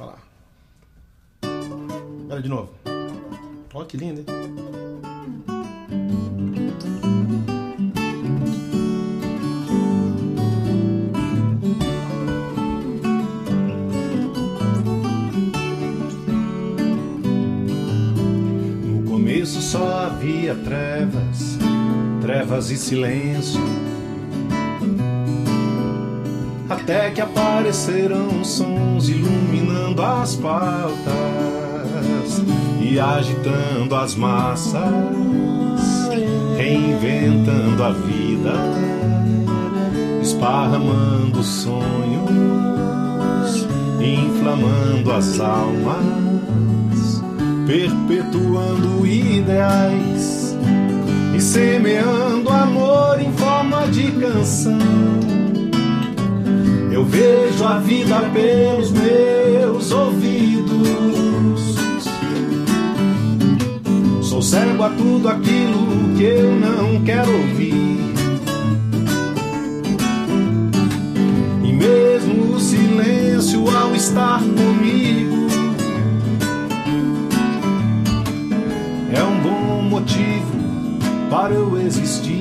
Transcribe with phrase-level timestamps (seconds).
[0.00, 0.18] lá.
[2.24, 2.70] Agora de novo.
[3.72, 4.26] Olha que lindo, hein?
[18.84, 21.58] No começo só havia trevas,
[22.20, 23.83] trevas e silêncio.
[26.74, 30.98] Até que apareceram sons iluminando as pautas
[32.80, 34.82] e agitando as massas,
[36.56, 38.54] reinventando a vida,
[40.20, 41.84] esparramando sonhos,
[44.00, 47.22] inflamando as almas,
[47.68, 50.56] perpetuando ideais
[51.36, 55.33] e semeando amor em forma de canção.
[57.74, 61.74] A vida pelos meus ouvidos.
[64.22, 67.74] Sou cego a tudo aquilo que eu não quero ouvir.
[71.64, 75.48] E mesmo o silêncio ao estar comigo
[79.12, 80.58] é um bom motivo
[81.28, 82.40] para eu existir.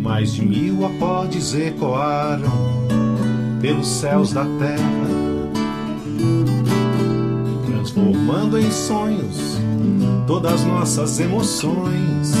[0.00, 0.86] Mais de mil
[1.26, 2.86] acordes ecoaram
[3.60, 5.08] pelos céus da terra,
[7.66, 9.58] transformando em sonhos
[10.26, 12.32] todas nossas emoções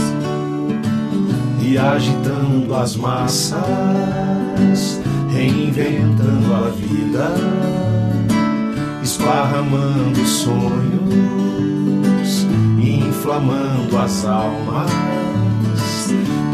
[1.62, 3.60] e agitando as massas,
[5.32, 7.34] reinventando a vida,
[9.02, 11.26] esparramando sonhos,
[12.78, 15.15] inflamando as almas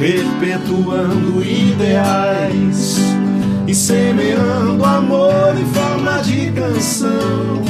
[0.03, 2.99] perpetuando ideais
[3.69, 7.63] e semeando amor em forma de canção.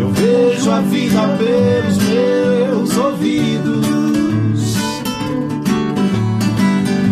[0.00, 3.86] Eu vejo a vida pelos meus ouvidos.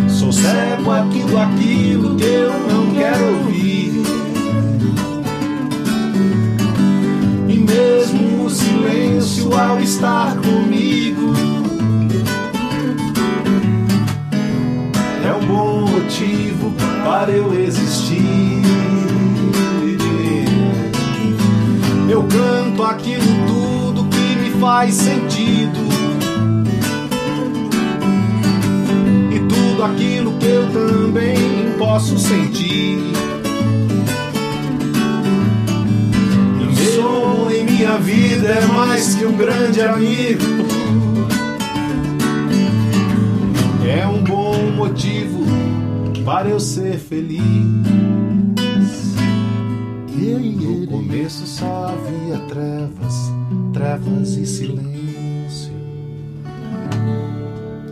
[0.09, 4.03] Sou cego a tudo aquilo que eu não quero ouvir.
[7.49, 10.82] E mesmo o silêncio ao estar comigo.
[17.29, 18.63] Eu existir.
[22.09, 25.79] Eu canto aquilo tudo que me faz sentido.
[29.31, 31.37] E tudo aquilo que eu também
[31.79, 32.99] posso sentir.
[36.61, 40.43] E o som em minha vida é mais que um grande amigo.
[43.87, 45.12] É um bom motivo
[46.25, 47.43] para eu ser feliz.
[50.15, 53.15] No começo só havia trevas,
[53.73, 55.73] trevas e silêncio.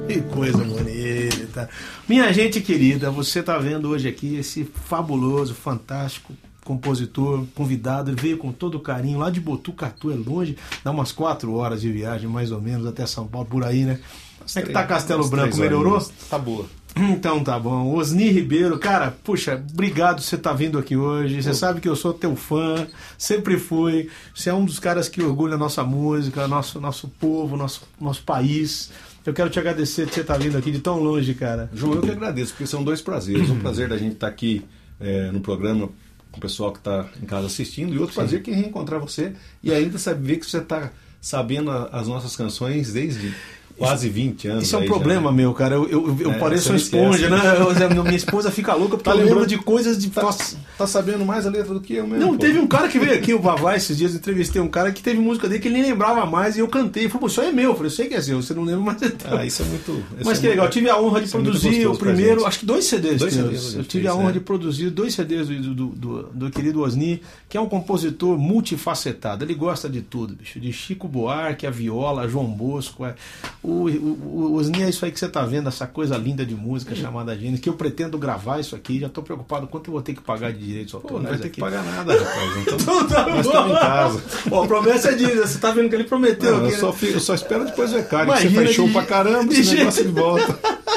[0.07, 1.69] Que coisa bonita.
[2.09, 6.33] Minha gente querida, você está vendo hoje aqui esse fabuloso, fantástico
[6.65, 11.55] compositor, convidado, ele veio com todo carinho lá de Botucatu, é longe, dá umas quatro
[11.55, 13.99] horas de viagem mais ou menos até São Paulo, por aí, né?
[14.39, 15.57] Como é que tá Castelo Branco?
[15.57, 16.01] Melhorou?
[16.29, 16.67] Tá boa.
[16.97, 17.95] Então tá bom.
[17.95, 21.43] Osni Ribeiro, cara, puxa, obrigado por você estar vindo aqui hoje.
[21.43, 22.87] Você sabe que eu sou teu fã,
[23.17, 24.09] sempre fui.
[24.35, 28.23] Você é um dos caras que orgulha a nossa música, nosso, nosso povo, nosso, nosso
[28.23, 28.91] país.
[29.25, 31.71] Eu quero te agradecer de você estar vindo aqui de tão longe, cara.
[31.75, 33.51] João, eu que agradeço, porque são dois prazeres.
[33.51, 34.65] Um prazer da gente estar aqui
[34.99, 35.89] é, no programa
[36.31, 38.21] com o pessoal que está em casa assistindo, e outro Sim.
[38.21, 40.91] prazer que é reencontrar você e ainda saber que você está
[41.21, 43.35] sabendo as nossas canções desde
[43.81, 44.65] quase 20 anos.
[44.65, 45.37] Isso é um aí já, problema né?
[45.39, 45.75] meu, cara.
[45.75, 47.37] Eu, eu, eu É, pareço uma esponja, né?
[47.39, 47.97] né?
[47.97, 50.11] Eu- minha esposa fica louca porque Tá eu lembro lembrando- de coisas de.
[50.11, 50.31] Tá,
[50.79, 52.25] tá sabendo mais a letra do que eu mesmo.
[52.25, 52.39] Não, pô.
[52.39, 55.03] teve um cara que veio aqui, o Vavá, esses dias eu entrevistei um cara que
[55.03, 57.05] teve música dele que ele nem lembrava mais e eu cantei.
[57.05, 57.71] Ele falou, isso aí é meu.
[57.71, 58.99] Eu falei, eu sei que é seu, você não lembra mais.
[58.99, 60.05] teu." Ah, isso é muito.
[60.25, 62.67] Mas é que legal, eu tive a honra de é produzir o primeiro, acho que
[62.67, 63.19] dois CDs.
[63.19, 63.33] Dois.
[63.33, 64.33] CDs eu tive a honra é.
[64.33, 69.45] de produzir dois CDs do, do, do, do querido Osni, que é um compositor multifacetado.
[69.45, 70.61] Ele gosta de tudo, bicho.
[70.61, 73.05] De Chico Buarque, a viola, João Bosco.
[73.05, 73.15] é.
[73.63, 74.19] O, o,
[74.53, 77.37] o Osni é isso aí que você tá vendo, essa coisa linda de música chamada
[77.37, 79.01] Gênesis, que eu pretendo gravar isso aqui.
[79.01, 81.39] Já tô preocupado quanto eu vou ter que pagar de direitos Pô, não autorais vai
[81.39, 81.55] ter aqui.
[81.57, 82.57] que pagar nada, rapaz.
[82.59, 83.41] Então, Então tá nós bom.
[83.41, 84.23] estamos em casa.
[84.51, 86.53] Ó, a promessa é disso, você tá vendo que ele prometeu.
[86.53, 86.79] Não, eu, aqui, né?
[86.81, 88.37] só, fico- eu só espero depois ver cara.
[88.39, 90.59] que Você show de- pra caramba, de esse negócio de jeito- volta.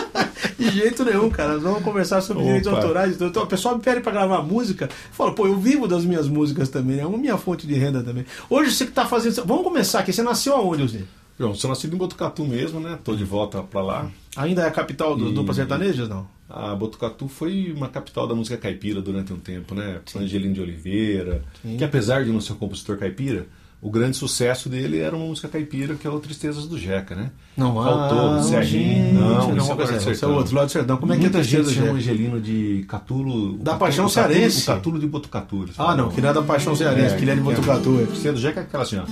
[0.57, 1.53] De jeito nenhum, cara.
[1.55, 2.53] Nós vamos conversar sobre Opa.
[2.53, 3.19] direitos autorais.
[3.19, 4.87] Então, o pessoal me pede pra gravar música.
[5.11, 6.99] Fala, pô, eu vivo das minhas músicas também.
[6.99, 8.23] É uma minha fonte de renda também.
[8.49, 9.43] Hoje você que tá fazendo.
[9.45, 10.13] Vamos começar aqui.
[10.13, 11.05] Você nasceu aonde, Osni?
[11.39, 12.97] João, sou nascido em Botucatu mesmo, né?
[13.03, 14.11] Tô de volta pra lá.
[14.35, 16.27] Ainda é a capital do E- dupla sertanejas, não?
[16.49, 19.99] a Botucatu foi uma capital da música caipira durante um tempo, né?
[20.05, 20.19] Sim.
[20.19, 21.77] Angelino de Oliveira, Sim.
[21.77, 23.47] que apesar de não ser um compositor caipira,
[23.81, 27.31] o grande sucesso dele era uma música caipira que é o Tristezas do Jeca, né?
[27.57, 29.13] Não, Faltou, ah, Serginho.
[29.15, 30.97] Não, não, isso, é, isso é outro lado do sertão.
[30.97, 33.57] Como é que é Muita gente chama Angelino de Catulo.
[33.57, 34.61] Da Paixão Cearense.
[34.61, 35.65] O Catulo de Botucatu.
[35.77, 37.99] Ah, não, que não é da Paixão Cearense, é, que ele é de Botucatu.
[38.01, 38.05] É.
[38.05, 39.03] Tristeza do Jeca é aquela assim, ó.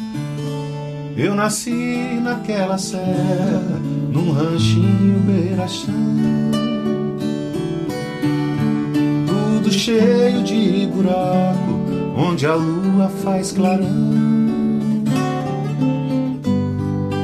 [1.23, 3.79] Eu nasci naquela serra,
[4.11, 6.41] num ranchinho beira-chão
[9.61, 11.79] tudo cheio de buraco,
[12.17, 13.85] onde a lua faz clarão.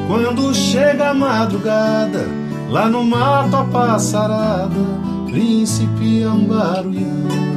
[0.07, 2.25] Quando chega a madrugada,
[2.69, 4.79] lá no mato a passarada,
[5.25, 7.56] príncipe Ambaruiã.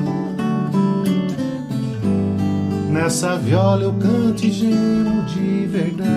[2.90, 6.10] Nessa viola eu canto e gemo de verdade.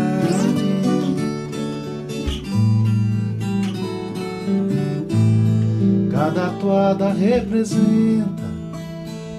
[6.12, 8.44] Cada toada representa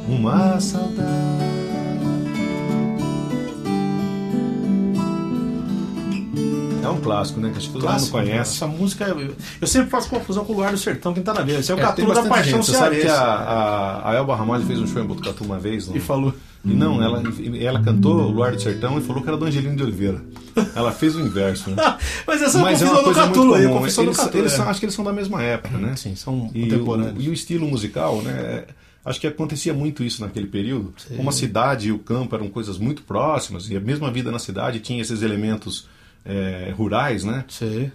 [0.09, 1.05] uma saudade.
[6.85, 7.51] É um clássico, né?
[7.51, 8.57] Que acho que todo mundo conhece.
[8.57, 9.07] Essa música,
[9.61, 11.61] eu sempre faço confusão com o Luar do Sertão, quem tá na mesa.
[11.61, 12.67] Esse é o é, Catu da Paixão gente.
[12.67, 15.89] Você sabe que a, a, a Elba Ramalho fez um show em Botucatu uma vez?
[15.89, 15.97] Não?
[15.97, 16.33] E falou.
[16.65, 17.23] E não, ela,
[17.61, 20.25] ela cantou o Luar do Sertão e falou que era do Angelino de Oliveira.
[20.75, 21.77] Ela fez o inverso, né?
[22.27, 23.57] Mas essa Mas é uma coisa muito comum.
[23.57, 23.99] Eles,
[24.33, 25.95] eles são, acho que eles são da mesma época, né?
[25.97, 27.19] Sim, são e contemporâneos.
[27.19, 28.65] O, e o estilo musical, né?
[29.05, 30.95] Acho que acontecia muito isso naquele período.
[30.97, 31.17] Sim.
[31.17, 34.39] Como a cidade e o campo eram coisas muito próximas, e a mesma vida na
[34.39, 35.87] cidade tinha esses elementos
[36.25, 37.45] é, rurais, né?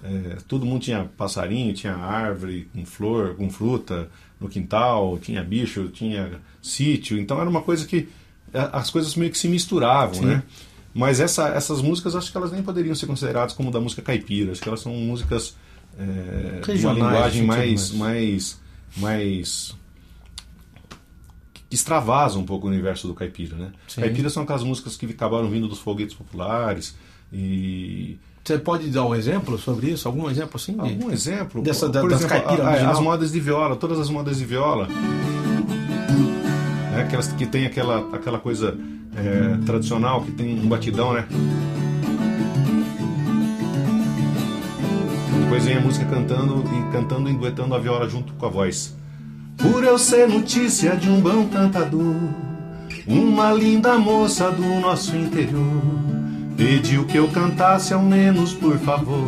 [0.03, 4.07] É, todo mundo tinha passarinho, tinha árvore com flor, com fruta
[4.39, 7.17] no quintal, tinha bicho, tinha sítio.
[7.17, 8.07] Então era uma coisa que é,
[8.53, 10.25] as coisas meio que se misturavam, Sim.
[10.25, 10.43] né?
[10.93, 14.51] Mas essa, essas músicas acho que elas nem poderiam ser consideradas como da música caipira.
[14.51, 15.55] Acho que elas são músicas
[15.97, 18.59] é, de uma linguagem mais, mais,
[18.97, 19.75] mais
[21.53, 23.71] que extravasa um pouco o universo do caipira, né?
[23.87, 24.01] Sim.
[24.01, 26.95] Caipira são aquelas músicas que acabaram vindo dos foguetes populares
[27.31, 30.07] e você pode dar um exemplo sobre isso?
[30.07, 30.75] Algum exemplo assim?
[30.79, 31.61] Algum exemplo?
[31.61, 34.87] Dessa, da, das exemplo, caipiras as modas de viola, todas as modas de viola,
[36.99, 38.77] né, aquelas que tem aquela, aquela coisa
[39.15, 41.25] é, tradicional, que tem um batidão, né?
[45.41, 48.95] Depois vem a música cantando e cantando e duetando a viola junto com a voz.
[49.57, 52.15] Por eu ser notícia de um bom cantador,
[53.07, 55.81] uma linda moça do nosso interior
[56.55, 59.27] pediu que eu cantasse ao menos por favor,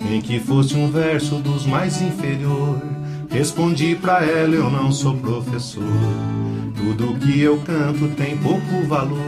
[0.00, 2.97] nem que fosse um verso dos mais inferior.
[3.30, 5.82] Respondi pra ela, eu não sou professor.
[6.76, 9.18] Tudo que eu canto tem pouco valor,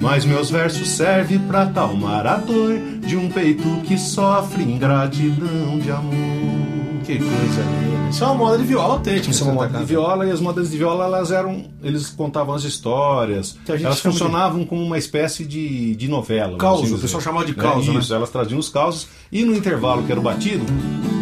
[0.00, 5.90] mas meus versos servem pra talmar a dor de um peito que sofre ingratidão de
[5.90, 6.70] amor.
[7.04, 8.10] Que coisa linda.
[8.10, 9.30] Isso é uma moda de viola autêntica.
[9.30, 11.64] Isso é uma moda de viola e as modas de viola elas eram.
[11.82, 13.56] Eles contavam as histórias.
[13.68, 14.66] elas funcionavam de...
[14.66, 16.58] como uma espécie de, de novela.
[16.58, 17.90] Causa, o pessoal chamava de causa.
[17.92, 18.16] É, isso, né?
[18.16, 19.06] elas traziam os causos.
[19.30, 20.64] E no intervalo que era o batido,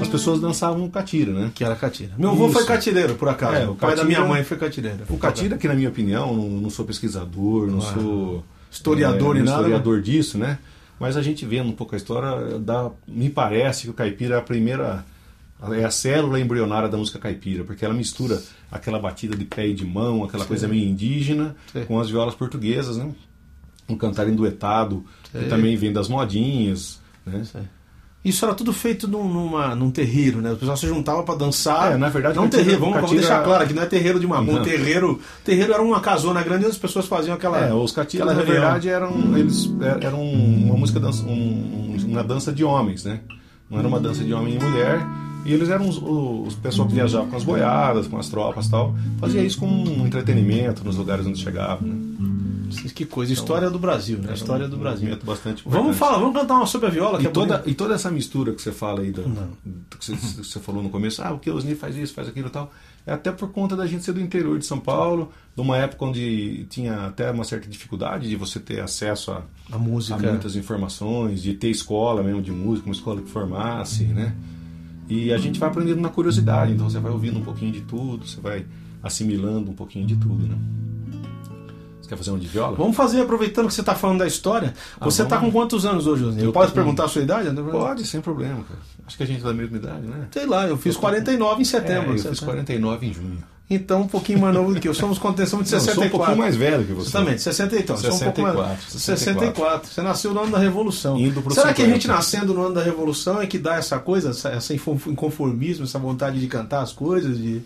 [0.09, 1.51] as pessoas dançavam catira, né?
[1.55, 2.13] Que era catira.
[2.17, 3.57] Meu avô foi catireiro, por acaso.
[3.57, 5.05] É, o, o pai catira, da minha mãe foi catireiro.
[5.09, 8.45] O catira, que na minha opinião, não, não sou pesquisador, não sou.
[8.71, 9.59] Historiador é, e nada.
[9.59, 10.59] Historiador disso, né?
[10.99, 14.39] Mas a gente vendo um pouco a história, dá, me parece que o caipira é
[14.39, 15.05] a primeira
[15.73, 19.75] é a célula embrionária da música caipira, porque ela mistura aquela batida de pé e
[19.75, 20.49] de mão, aquela Sim.
[20.49, 21.85] coisa meio indígena, Sim.
[21.85, 23.11] com as violas portuguesas, né?
[23.89, 25.41] Um cantar enduetado, Sim.
[25.41, 27.43] que também vem das modinhas, né?
[28.25, 30.53] Isso era tudo feito num, numa, num terreiro, né?
[30.53, 31.93] O pessoal se juntava para dançar.
[31.93, 34.63] É, na verdade, não terreiro, vamos, vamos deixar claro que não é terreiro de mamão,
[34.63, 37.59] terreiro, terreiro era uma casona grande e as pessoas faziam aquela.
[37.59, 39.71] É, os catiras na verdade eram eles
[40.01, 43.21] eram uma música dança, um, uma dança de homens, né?
[43.71, 45.01] Não era uma dança de homem e mulher
[45.45, 48.71] e eles eram os, os pessoal que viajava com as boiadas, com as tropas e
[48.71, 48.95] tal.
[49.19, 51.95] Fazia isso como um entretenimento nos lugares onde chegava, né?
[52.95, 54.35] Que coisa, história do Brasil, né?
[54.35, 55.17] História um do Brasil.
[55.23, 57.23] Bastante vamos falar, vamos cantar uma sobre a viola.
[57.23, 59.23] E, é toda, e toda essa mistura que você fala aí, do,
[59.99, 62.51] que você, você, falou no começo, ah, o que Osni faz isso, faz aquilo e
[62.51, 62.73] tal,
[63.07, 66.05] é até por conta da gente ser do interior de São Paulo, de uma época
[66.05, 70.57] onde tinha até uma certa dificuldade de você ter acesso a, a música, a muitas
[70.57, 74.35] informações, de ter escola mesmo de música, uma escola que formasse, né?
[75.09, 78.27] E a gente vai aprendendo na curiosidade, então você vai ouvindo um pouquinho de tudo,
[78.27, 78.67] você vai
[79.03, 80.59] assimilando um pouquinho de tudo, né?
[82.09, 82.75] Quer fazer um de viola?
[82.75, 84.73] Vamos fazer, aproveitando que você está falando da história.
[84.99, 86.45] Ah, você está com quantos anos hoje, José?
[86.45, 87.51] Eu posso perguntar a sua idade?
[87.71, 88.81] Pode, sem problema, cara.
[89.07, 90.27] Acho que a gente é da mesma idade, né?
[90.31, 92.13] Sei lá, eu fiz 49 em setembro.
[92.13, 93.39] É, eu fiz 49 em junho.
[93.71, 94.95] Então, um pouquinho mais novo do que eu.
[94.95, 95.95] Somos contenção de 64.
[95.95, 97.11] Não, eu sou um pouquinho mais velho que você.
[97.11, 97.97] Exatamente, 60 então.
[97.99, 98.81] 64, um mais...
[98.81, 99.19] 64.
[99.19, 99.91] 64.
[99.93, 101.19] Você nasceu no ano da Revolução.
[101.19, 101.75] Indo pro Será 50.
[101.75, 104.75] que a gente nascendo no ano da Revolução é que dá essa coisa, essa, essa
[104.75, 107.37] inconformismo, essa vontade de cantar as coisas?
[107.37, 107.63] De...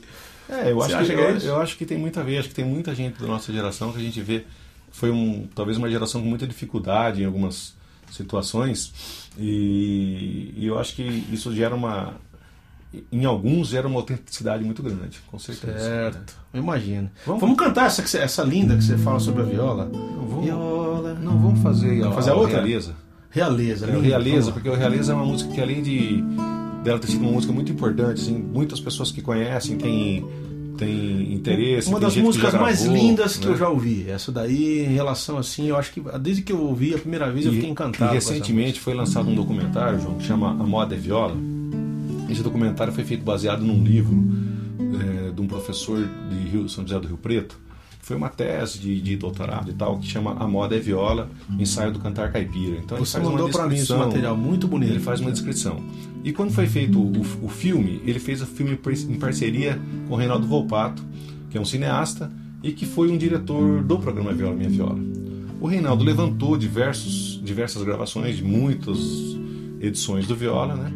[0.52, 2.38] É, eu acho, que, é eu, eu acho que tem muito a ver.
[2.38, 4.44] Acho que tem muita gente da nossa geração que a gente vê.
[4.90, 7.74] Foi um, talvez uma geração com muita dificuldade em algumas
[8.10, 8.92] situações.
[9.38, 12.14] E, e eu acho que isso gera uma.
[13.10, 15.78] Em alguns gera uma autenticidade muito grande, com certeza.
[15.78, 17.10] Certo, eu imagino.
[17.24, 19.86] Vamos, Vamos- cantar essa, essa linda que você fala sobre a viola?
[19.86, 21.14] Não vamos, Viola.
[21.14, 22.56] não, vamos fazer, Vamos fazer a outra?
[22.58, 22.94] Realeza.
[23.30, 23.98] Realeza, É.
[23.98, 26.22] Realeza, porque o Realeza é uma música que além de
[26.82, 30.24] dela ter sido uma música muito importante, assim, muitas pessoas que conhecem têm,
[30.76, 31.88] têm interesse.
[31.88, 33.52] Uma tem das que músicas já mais gravou, lindas que né?
[33.52, 34.10] eu já ouvi.
[34.10, 37.46] Essa daí, em relação assim, eu acho que desde que eu ouvi a primeira vez
[37.46, 38.12] eu fiquei encantado.
[38.12, 41.36] E recentemente foi lançado um documentário, João, que chama A Moda é Viola.
[42.28, 44.16] Esse documentário foi feito baseado num livro
[44.78, 45.98] eh, de um professor
[46.30, 47.58] de Rio, São José do Rio Preto.
[48.02, 51.92] Foi uma tese de, de doutorado e tal, que chama A Moda é Viola, ensaio
[51.92, 52.76] do cantar caipira.
[52.76, 54.90] Então ele Você uma mandou pra mim esse material, muito bonito.
[54.90, 55.80] Ele faz uma descrição.
[56.24, 58.76] E quando foi feito o, o filme, ele fez o filme
[59.08, 61.00] em parceria com o Reinaldo Volpato,
[61.48, 62.28] que é um cineasta
[62.60, 64.98] e que foi um diretor do programa Viola Minha Viola.
[65.60, 68.98] O Reinaldo levantou diversos, diversas gravações de muitas
[69.80, 70.92] edições do Viola, né?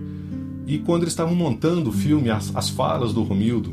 [0.67, 3.73] E quando eles estavam montando o filme, as, as falas do Romildo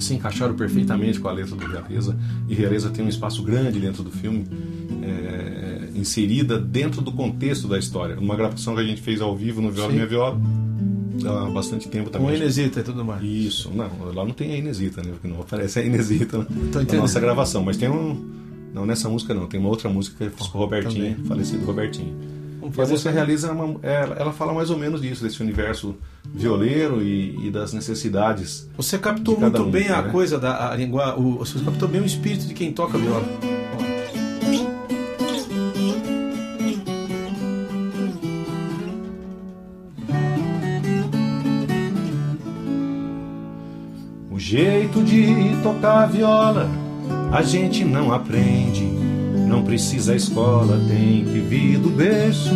[0.00, 2.16] se encaixaram perfeitamente com a letra do Realeza.
[2.48, 4.46] E Realeza tem um espaço grande dentro do filme,
[5.02, 8.18] é, inserida dentro do contexto da história.
[8.18, 9.94] Uma gravação que a gente fez ao vivo no Viola Sim.
[9.96, 10.40] Minha Viola
[11.26, 12.36] há bastante tempo Com também.
[12.36, 13.22] Inesita e tudo mais.
[13.22, 15.10] Isso, não, lá não tem a Inesita, né?
[15.12, 17.64] Porque não aparece a Inesita na, Tô na nossa gravação.
[17.64, 18.38] Mas tem um.
[18.72, 21.26] Não, nessa música não, tem uma outra música que com o Robertinho, Também.
[21.26, 22.37] falecido Robertinho.
[22.76, 27.02] E a música realiza uma, ela, ela fala mais ou menos disso, desse universo violeiro
[27.02, 28.68] e, e das necessidades.
[28.76, 30.10] Você captou muito um, bem a né?
[30.10, 33.24] coisa da a língua, o, você captou bem o espírito de quem toca viola.
[44.30, 46.68] O jeito de tocar viola
[47.30, 48.84] a gente não aprende,
[49.48, 52.54] não precisa escola, tem que vir do berço.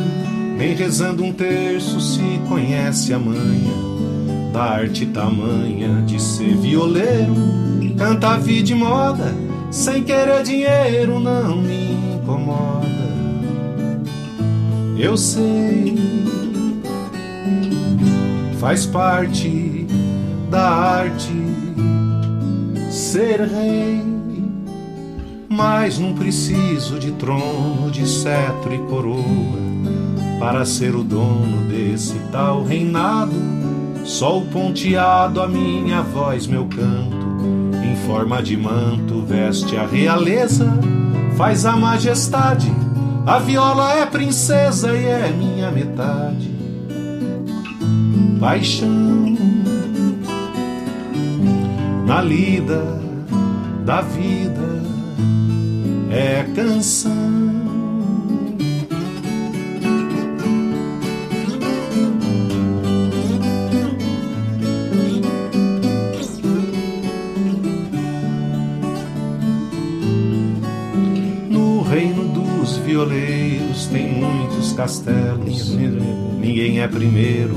[0.56, 3.92] Nem rezando um terço se conhece a manha
[4.52, 7.34] da arte tamanha de ser violeiro.
[7.96, 9.34] Canta a vida de moda,
[9.70, 12.82] sem querer dinheiro, não me incomoda.
[14.98, 15.96] Eu sei,
[18.60, 19.86] faz parte
[20.50, 21.32] da arte
[22.90, 24.11] ser rei.
[25.52, 29.60] Mas não preciso de trono, de cetro e coroa
[30.40, 33.34] para ser o dono desse tal reinado.
[34.02, 37.26] Só o ponteado, a minha voz, meu canto,
[37.84, 40.72] em forma de manto, veste a realeza,
[41.36, 42.72] faz a majestade.
[43.26, 46.50] A viola é princesa e é minha metade.
[48.40, 49.36] Paixão
[52.06, 52.82] na lida
[53.84, 54.82] da vida
[56.12, 57.10] é canção.
[71.48, 75.74] No reino dos violeiros tem muitos castelos.
[76.38, 77.54] Ninguém é primeiro,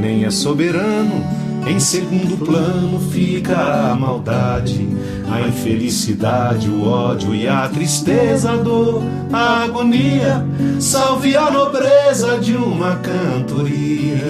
[0.00, 1.38] nem é soberano.
[1.66, 4.88] Em segundo plano fica a maldade,
[5.30, 10.44] a infelicidade, o ódio e a tristeza, a dor, a agonia.
[10.80, 14.24] Salve a nobreza de uma cantoria.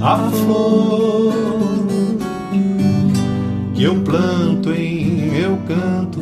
[0.00, 1.86] A flor
[3.74, 6.20] que eu planto em meu canto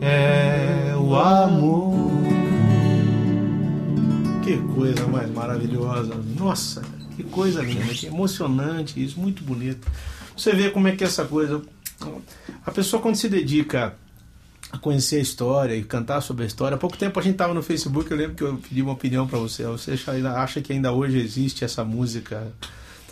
[0.00, 1.94] é o amor.
[4.42, 6.14] Que coisa mais maravilhosa.
[6.38, 6.82] Nossa,
[7.16, 9.86] que coisa linda, que emocionante isso, muito bonito.
[10.36, 11.62] Você vê como é que é essa coisa.
[12.64, 13.94] A pessoa quando se dedica
[14.74, 16.74] a conhecer a história e cantar sobre a história.
[16.74, 19.26] Há pouco tempo a gente estava no Facebook, eu lembro que eu pedi uma opinião
[19.26, 19.64] para você.
[19.64, 19.92] Você
[20.36, 22.52] acha, que ainda hoje existe essa música?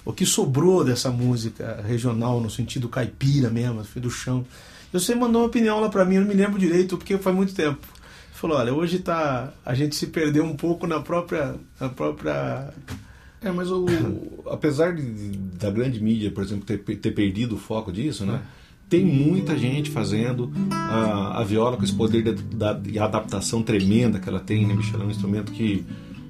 [0.04, 4.44] O que sobrou dessa música regional, no sentido caipira mesmo, do chão?
[4.92, 7.54] Você mandou uma opinião lá para mim, eu não me lembro direito, porque faz muito
[7.54, 7.86] tempo.
[8.32, 12.74] Você falou, olha, hoje tá, a gente se perdeu um pouco na própria, na própria
[13.44, 13.86] É, mas o,
[14.50, 15.02] apesar de,
[15.58, 18.40] da grande mídia, por exemplo, ter, ter perdido o foco disso, né?
[18.88, 24.18] Tem muita gente fazendo a, a viola com esse poder de, da- de adaptação tremenda
[24.18, 24.94] que ela tem, né, bicho?
[24.94, 25.84] Ela é um instrumento que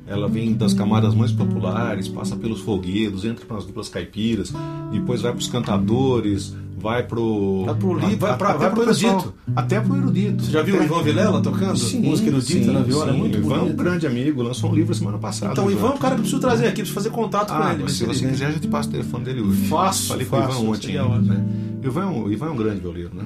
[0.07, 4.53] ela vem das camadas mais populares, passa pelos folguedos, entra para as duplas caipiras,
[4.91, 7.65] depois vai para os cantadores, vai pro.
[7.65, 9.35] Vai pro, li, vai, pra, vai pro erudito.
[9.55, 10.43] Até pro erudito.
[10.43, 11.79] Você já viu o Ivan Vilela tocando?
[11.79, 13.07] Sim, Música erudita sim, na viola?
[13.07, 13.11] Sim.
[13.11, 15.53] É muito o Ivan é um grande amigo, lançou um livro semana passada.
[15.53, 17.75] Então, o Ivan é um cara que eu preciso trazer aqui, preciso fazer contato ah,
[17.75, 17.89] com ele.
[17.89, 19.69] Se você quiser, eu já te passo o telefone dele hoje.
[19.69, 21.29] Faço, Falei faço, com o Ivan ontem.
[21.29, 21.45] Né?
[21.83, 23.25] O Ivan, é um, Ivan é um grande violeiro, né?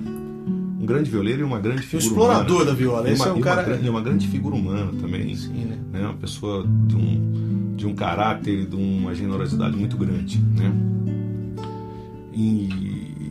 [0.87, 2.71] Um grande violeiro e uma grande figura explorador humana.
[2.71, 3.11] da viola.
[3.11, 3.61] Esse uma, é um cara.
[3.63, 5.35] Uma, grande- e uma grande figura humana também.
[5.35, 5.79] Sim, né?
[5.93, 6.01] né?
[6.03, 10.73] Uma pessoa de um, de um caráter e de uma generosidade muito grande, né?
[12.33, 12.69] E,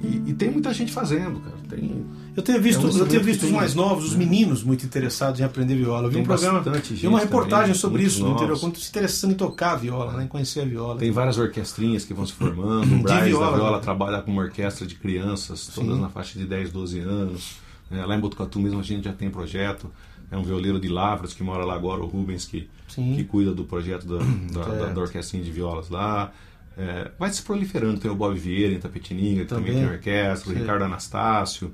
[0.03, 1.55] e- e tem muita gente fazendo, cara.
[1.69, 2.03] Tem,
[2.35, 4.85] Eu tenho visto, É um eu tenho visto os tem- mais novos, os meninos muito
[4.85, 6.03] interessados em aprender viola.
[6.03, 8.61] Eu vi Tem um programa, vi uma reportagem também, sobre muitos isso no interior, novos.
[8.61, 10.23] quanto se interessando em tocar a viola, né?
[10.25, 10.99] em conhecer a viola.
[10.99, 12.93] tem várias orquestrinhas que vão se formando.
[12.95, 13.83] O Braz viola, da Viola né?
[13.83, 16.01] trabalha com uma orquestra de crianças, todas Sim.
[16.01, 17.55] na faixa de 10, 12 anos.
[17.91, 19.89] É, lá em Botucatu mesmo a gente já tem projeto.
[20.31, 23.13] É um violeiro de Lavras que mora lá agora, o Rubens, que, Sim.
[23.15, 26.31] que cuida do projeto da, da, da, da orquestrinha de violas lá.
[26.77, 27.99] É, vai se proliferando.
[27.99, 29.85] Tem o Bob Vieira em Tapetininga, que também, Também.
[29.87, 30.55] tem orquestra, o.
[30.55, 31.71] Ricardo Anastácio.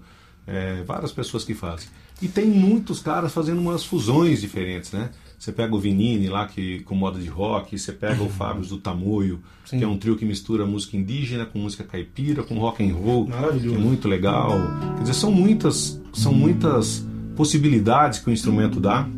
[0.48, 1.88] É, várias pessoas que fazem.
[2.22, 5.10] E tem muitos caras fazendo umas fusões diferentes, né?
[5.40, 8.78] Você pega o Vinini lá que com moda de rock, você pega o Fábio do
[8.78, 9.80] Tamoio, Sim.
[9.80, 13.26] que é um trio que mistura música indígena com música caipira, com rock and roll,
[13.26, 14.52] que é muito legal.
[14.98, 17.04] Quer dizer, são muitas, são muitas
[17.36, 19.10] possibilidades que o instrumento dá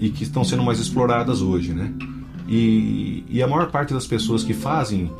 [0.00, 1.94] e que estão sendo mais exploradas hoje, né?
[2.48, 5.12] E, e a maior parte das pessoas que fazem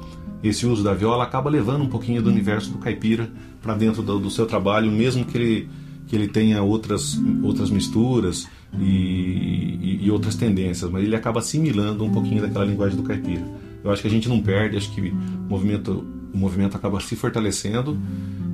[0.42, 3.30] esse uso da viola acaba levando um pouquinho do universo do caipira
[3.62, 5.68] para dentro do, do seu trabalho, mesmo que ele,
[6.06, 8.46] que ele tenha outras, outras misturas
[8.78, 8.84] e,
[9.80, 13.44] e- e outras tendências, mas ele acaba assimilando um pouquinho daquela linguagem do caipira.
[13.82, 15.14] Eu acho que a gente não perde, acho que o
[15.48, 17.96] movimento, o movimento acaba se fortalecendo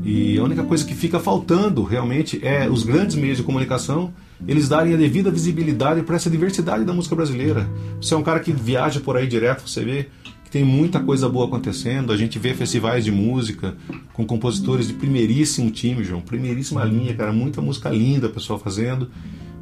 [0.04, 4.12] e a única coisa que fica faltando realmente é os grandes meios de comunicação
[4.46, 7.66] eles darem a devida visibilidade para essa diversidade da música brasileira.
[8.00, 10.08] Você é um cara que viaja por aí direto, você vê
[10.54, 12.12] tem muita coisa boa acontecendo.
[12.12, 13.74] A gente vê festivais de música
[14.12, 19.10] com compositores de primeiríssimo time, João, primeiríssima linha, cara, muita música linda, pessoal fazendo.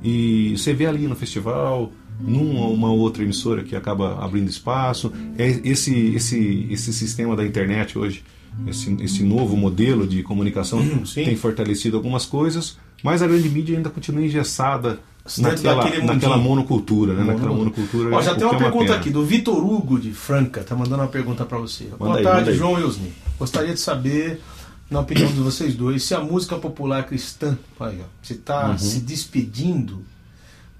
[0.04, 5.10] E você vê ali no festival, numa uma outra emissora que acaba abrindo espaço.
[5.38, 8.22] É esse esse esse sistema da internet hoje,
[8.66, 11.24] esse, esse novo modelo de comunicação Sim.
[11.24, 15.00] tem fortalecido algumas coisas, mas a grande mídia ainda continua engessada
[15.38, 17.24] naquela, naquela monocultura, né?
[17.24, 18.16] Naquela Mono- monocultura.
[18.16, 18.96] Ó, já tem uma é pergunta pena.
[18.96, 21.84] aqui do Vitor Hugo de Franca, tá mandando uma pergunta para você.
[21.98, 22.54] Boa aí, tarde, manda.
[22.54, 23.12] João e Osni.
[23.38, 24.40] Gostaria de saber,
[24.90, 28.78] na opinião de vocês dois, se a música popular cristã, aí, ó, se está Uhum.
[28.78, 30.02] se despedindo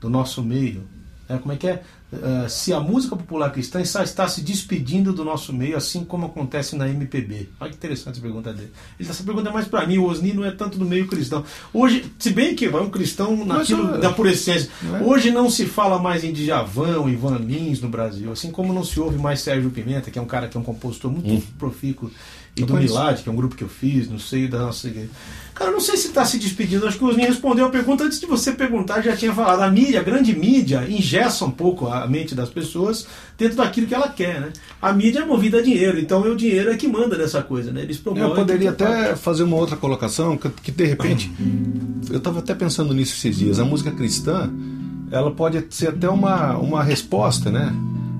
[0.01, 0.83] do nosso meio.
[1.33, 1.39] Né?
[1.41, 1.83] Como é que é?
[2.15, 6.27] Ah, se a música popular cristã está, está se despedindo do nosso meio, assim como
[6.27, 7.49] acontece na MPB.
[7.59, 8.71] Olha que interessante essa pergunta dele.
[9.01, 11.43] Ele- Essa pergunta é mais para mim, o Osni não é tanto do meio cristão.
[11.73, 14.69] Hoje, se bem que é um cristão naquilo ah, da pura essência.
[14.83, 15.03] não é?
[15.03, 19.01] Hoje não se fala mais em Djavão, Ivan Lins no Brasil, assim como não se
[19.01, 22.11] ouve mais Sérgio Pimenta, que é um cara que é um compositor muito profícuo,
[22.55, 22.93] e Eu do conheço.
[22.93, 25.09] Milad, que é um grupo que eu fiz, no seio da nossa igreja.
[25.63, 28.19] Cara, não sei se está se despedindo, acho que o Osni respondeu a pergunta antes
[28.19, 29.61] de você perguntar, já tinha falado.
[29.63, 33.07] A mídia, a grande mídia, ingessa um pouco a mente das pessoas
[33.39, 34.49] dentro daquilo que ela quer, né?
[34.81, 37.71] A mídia é movida a dinheiro, então é o dinheiro é que manda nessa coisa,
[37.71, 37.83] né?
[37.83, 38.29] Eles promovem.
[38.29, 41.31] Eu poderia aquilo até fazer uma outra colocação, que, que de repente,
[42.11, 44.51] eu estava até pensando nisso esses dias, a música cristã,
[45.13, 47.73] ela pode ser até uma, uma resposta, né,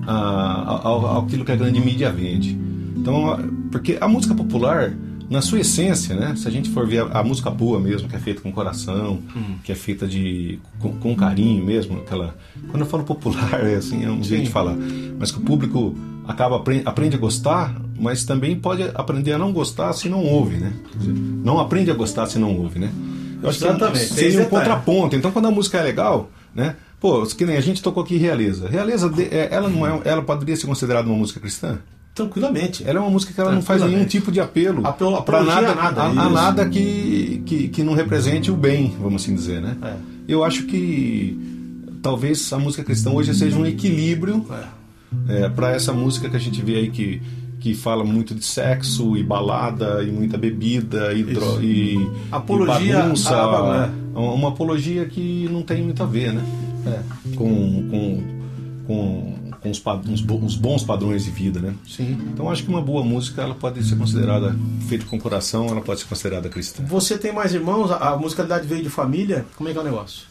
[0.07, 2.57] a- ao, àquilo que a grande mídia vende.
[2.95, 3.37] Então,
[3.71, 4.93] porque a música popular,
[5.33, 8.15] na sua essência, né, se a gente for ver a, a música boa mesmo, que
[8.15, 9.19] é feita com coração,
[9.63, 12.35] que é feita de com, com carinho mesmo, aquela,
[12.69, 14.75] quando eu falo popular, é assim, é um jeito de falar,
[15.17, 19.51] mas que o público acaba aprende, aprende a gostar, mas também pode aprender a não
[19.51, 20.71] gostar se não ouve, né?
[21.43, 22.91] Não aprende a gostar se não ouve, né?
[23.41, 25.15] Eu acho Exatamente, que seria um contraponto.
[25.15, 26.75] Então, quando a música é legal, né?
[26.99, 28.69] Pô, que nem a gente tocou aqui Realeza.
[28.69, 31.79] Realeza, é, ela não é, ela poderia ser considerada uma música cristã?
[32.13, 32.83] Tranquilamente.
[32.85, 35.73] Ela é uma música que ela não faz nenhum tipo de apelo Apelo- para nada,
[35.73, 39.75] nada, a, a nada que, que, que não represente o bem, vamos assim dizer, né?
[39.81, 39.93] É.
[40.27, 41.37] Eu acho que
[42.01, 44.45] talvez a música cristã hoje seja um equilíbrio
[45.27, 45.49] É.
[45.49, 47.21] para essa música que a gente vê aí que,
[47.59, 51.97] que fala muito de sexo e balada e muita bebida e, dro e,
[52.31, 53.35] Apologia e bagunça.
[53.35, 56.43] à- uma apologia que não tem muito a ver, né?
[56.85, 56.99] É.
[57.35, 58.23] Com, com,
[58.85, 61.73] com, com os, uns os bons padrões de vida, né?
[61.87, 62.17] Sim.
[62.33, 64.55] Então acho que uma boa música ela pode ser considerada
[64.87, 66.83] feita com coração, ela pode ser considerada cristã.
[66.85, 67.89] Você tem mais irmãos?
[67.89, 69.45] A, a musicalidade veio de família?
[69.55, 70.23] Como é que é o negócio?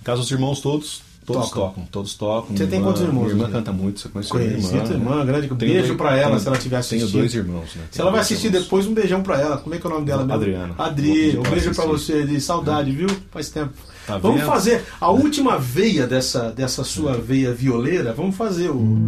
[0.00, 1.62] Em caso os irmãos todos todos Tocam.
[1.68, 2.46] tocam, todos tocam.
[2.56, 3.64] Você Minha tem irmã- quantos irmãos, Minha irmã Guilherme?
[3.66, 4.82] canta muito, você conhece minha irmã?
[4.82, 4.94] né?
[4.94, 5.48] irmã, grande.
[5.54, 7.08] Beijo dois- pra ela se ela estiver assistindo.
[7.08, 7.82] Tenho dois irmãos, né?
[7.90, 8.62] Se ela vai assistir irmãos.
[8.64, 9.58] depois, um beijão pra ela.
[9.58, 10.34] Como é que é o nome dela mesmo?
[10.34, 10.74] Adriana.
[10.78, 13.06] Adri, um beijo pra você, de saudade, viu?
[13.30, 13.72] Faz tempo.
[14.10, 18.12] Tá vamos fazer a última veia dessa, dessa sua veia violeira.
[18.12, 18.98] Vamos fazer o.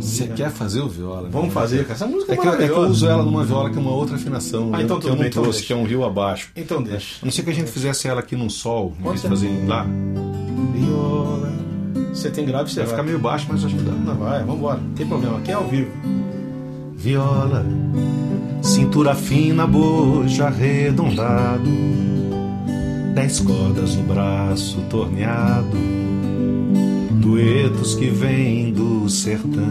[0.00, 1.28] Você quer fazer o viola?
[1.28, 3.68] Vamos fazer, Essa música é, é que, eu, é que eu uso ela numa viola
[3.68, 4.70] que é uma outra afinação.
[4.72, 6.50] Ah, então que eu não bem, então trouxe, que é um rio abaixo.
[6.54, 7.16] Então deixa.
[7.20, 9.50] A não ser que a gente fizesse ela aqui num sol, em vez de fazer
[9.66, 9.84] lá.
[10.72, 11.52] Viola.
[12.12, 12.86] Você tem grave, você vai.
[12.86, 13.92] Vai ficar meio baixo, mas acho que dá.
[13.92, 14.78] Não, vai, vambora.
[14.78, 15.90] Não tem problema, aqui é ao vivo.
[16.94, 17.64] Viola,
[18.62, 21.70] cintura fina, bojo arredondado,
[23.18, 25.76] dez cordas no braço torneado,
[27.20, 29.64] duetos que vêm do sertão,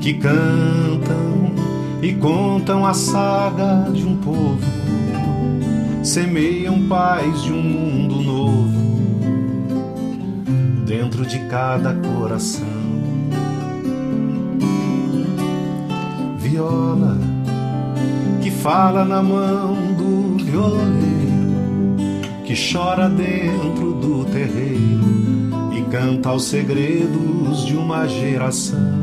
[0.00, 1.52] que cantam
[2.00, 4.64] e contam a saga de um povo,
[6.02, 9.20] semeiam paz de um mundo novo
[10.86, 12.64] dentro de cada coração.
[16.38, 17.31] Viola
[18.62, 21.96] fala na mão do violeiro,
[22.44, 29.02] que chora dentro do terreiro e canta os segredos de uma geração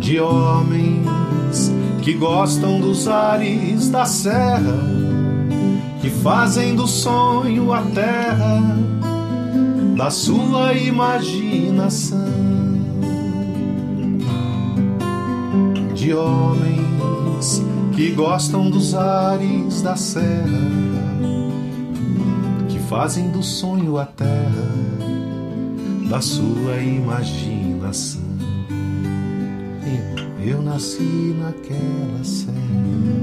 [0.00, 4.80] de homens que gostam dos ares da serra,
[6.00, 8.78] que fazem do sonho a terra
[9.94, 12.43] da sua imaginação.
[16.04, 17.62] De homens
[17.96, 20.60] que gostam dos ares da serra,
[22.68, 24.68] que fazem do sonho a terra
[26.10, 28.20] da sua imaginação.
[30.44, 32.54] Eu nasci naquela serra.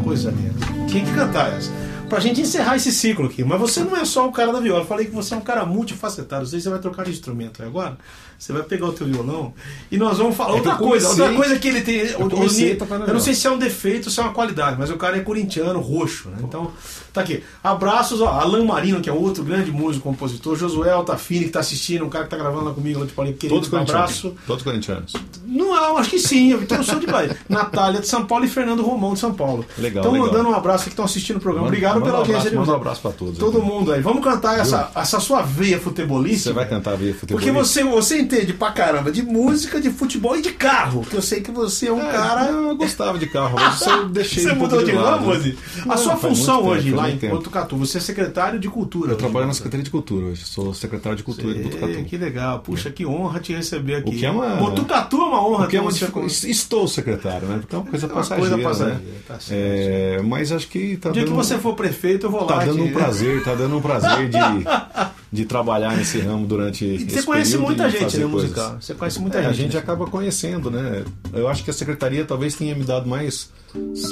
[0.03, 0.87] Coisa linda.
[0.87, 1.71] Tinha que cantar essa.
[2.11, 3.43] Pra gente encerrar esse ciclo aqui.
[3.43, 4.81] Mas você não é só o cara da viola.
[4.81, 6.41] Eu falei que você é um cara multifacetado.
[6.43, 7.97] Não sei se você vai trocar de instrumento aí agora.
[8.37, 9.53] Você vai pegar o teu violão
[9.91, 11.07] e nós vamos falar É outra eu coisa.
[11.09, 12.01] Outra coisa que ele tem.
[12.15, 12.75] o- comecei
[13.07, 15.15] eu não sei se é um defeito ou se é uma qualidade, mas o cara
[15.15, 16.37] é corintiano, roxo, né?
[16.43, 16.71] Então,
[17.13, 17.43] tá aqui.
[17.63, 18.29] Abraços, ó.
[18.29, 20.55] Alan Marino, que é outro grande músico, compositor.
[20.55, 23.37] Josué Altafini, que tá assistindo, um cara que tá gravando lá comigo lá de Paulinho
[23.37, 23.53] Querido.
[23.61, 24.35] Todos Um abraço.
[24.47, 25.13] Todos corintianos.
[25.45, 26.51] Não, eu acho que sim.
[26.51, 27.37] Eu tenho sou de Bahia.
[27.47, 29.63] Natália de São Paulo e Fernando Romão de São Paulo.
[29.77, 31.67] Legal, Estão mandando um abraço aqui que estão assistindo o programa.
[31.67, 33.37] Manda- Obrigado manda pela um audiência manda um abraço pra todos.
[33.37, 34.01] Todo mundo aí.
[34.01, 36.49] Vamos cantar essa, essa sua veia futebolística.
[36.49, 37.39] Você vai cantar via futebol?
[37.39, 41.05] Porque você, você entende pra caramba de música, de futebol e de carro.
[41.09, 42.45] Que eu sei que você é um cara.
[42.49, 45.57] Eu gostava de carro, mas eu deixei Você um mudou de ramo, Ozzy?
[45.87, 47.17] A sua função hoje lá em.
[47.17, 49.11] Botucatu, você é secretário de cultura.
[49.13, 49.57] Eu trabalho na hoje.
[49.57, 50.43] Secretaria de Cultura hoje.
[50.45, 52.03] Sou secretário de Cultura de Botucatu.
[52.03, 52.59] Que legal.
[52.59, 54.09] Puxa, que honra te receber aqui.
[54.09, 56.87] O que é uma- Botucatu é uma honra Porque é uma você dificu- como- Estou
[56.87, 57.57] secretário, né?
[57.59, 59.01] Porque é uma coisa É uma coisa passageira, né?
[59.27, 59.37] tá.
[59.49, 61.90] É, mas acho que tá O dia que você for prefeito,
[62.23, 62.65] eu vou tá lá.
[62.65, 64.37] dando te- um prazer, tá dando um prazer de,
[65.31, 68.31] de trabalhar nesse ramo durante E esse Você conhece muita gente, né, coisas.
[68.31, 68.77] musical?
[68.81, 69.49] Você conhece muita É, gente.
[69.51, 69.79] a gente né?
[69.79, 71.03] acaba conhecendo, né?
[71.33, 73.49] Eu acho que a secretaria talvez tenha me dado mais,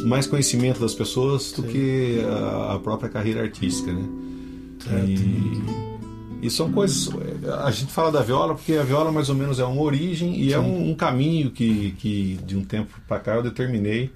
[0.05, 4.03] mais conhecimento das pessoas do que a, a própria carreira artística, né?
[5.07, 5.61] E,
[6.41, 7.09] e são coisas.
[7.65, 10.53] A gente fala da viola porque a viola mais ou menos é uma origem e
[10.53, 14.11] é um, um caminho que, que de um tempo para cá eu determinei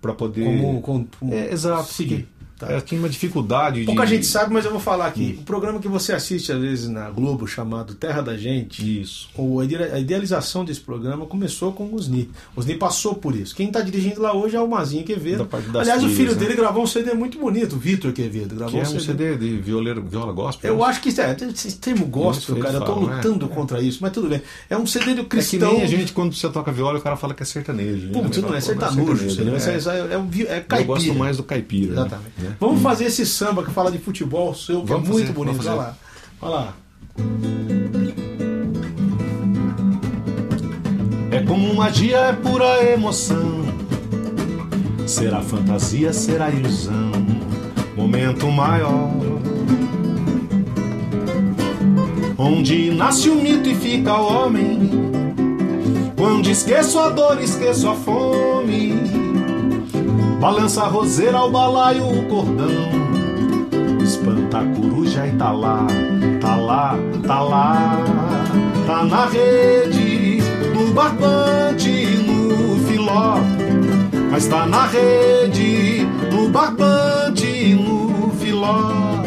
[0.00, 0.44] para poder.
[0.44, 1.90] Como, como, como É, exato.
[1.90, 2.28] seguir.
[2.58, 2.70] Tá.
[2.70, 4.14] É, tinha uma dificuldade Pouca de.
[4.14, 5.38] gente sabe, mas eu vou falar aqui.
[5.40, 9.28] O programa que você assiste às vezes na Globo, chamado Terra da Gente, Isso.
[9.36, 12.30] o- a idea- a idealização desse programa começou com o Osni.
[12.54, 13.56] O Osni passou por isso.
[13.56, 15.44] Quem está dirigindo lá hoje é o Mazinho Quevedo.
[15.72, 16.38] Da Aliás, o trilhas, filho né?
[16.38, 18.54] dele gravou um CD muito bonito, o Vitor Quevedo.
[18.54, 20.72] Gravou Que é um CD de violeiro, viola gospel.
[20.74, 23.16] Eu acho que é, esse termo gospel, cara, eu tô fala, né?
[23.16, 24.40] lutando contra isso, mas tudo bem.
[24.70, 25.72] É um CD do É que cristão.
[25.72, 28.06] nem a gente, quando você toca viola, o cara fala que é sertanejo.
[28.06, 28.12] né?
[28.12, 29.50] Putz, não é sertanujo, sertanejo, né?
[29.72, 29.76] né?
[29.78, 30.84] Isso é, é, um vi- é Eu caipira.
[30.84, 31.86] gosto mais do caipira.
[31.94, 32.00] né?
[32.00, 32.30] Exatamente.
[32.38, 32.43] Né?
[32.60, 35.56] Vamos fazer esse samba que fala de futebol seu, que Vamos é muito fazer, bonito.
[35.62, 35.90] vamos Olha fazer.
[35.90, 35.96] lá.
[36.42, 36.74] Olha lá.
[41.30, 43.64] É como magia, é pura emoção.
[45.06, 47.10] Será fantasia, será ilusão.
[47.96, 49.10] Momento maior.
[52.38, 54.90] Onde nasce o mito e fica o homem.
[56.16, 58.92] Quando esqueço a dor, esqueço a fome.
[60.44, 62.68] Balança a roseira ao balaio o cordão.
[64.02, 65.86] Espanta a coruja e tá lá,
[66.38, 67.98] tá lá, tá lá.
[68.86, 70.42] Tá na rede,
[70.74, 73.38] no barbante, no filó.
[74.30, 79.24] Mas tá na rede, no barbante, no filó.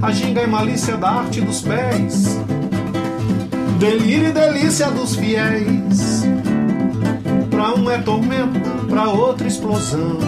[0.00, 2.40] A ginga é malícia da arte dos pés.
[3.78, 6.23] Delírio e delícia dos fiéis.
[7.64, 10.18] Pra um é tormento, pra outro explosão.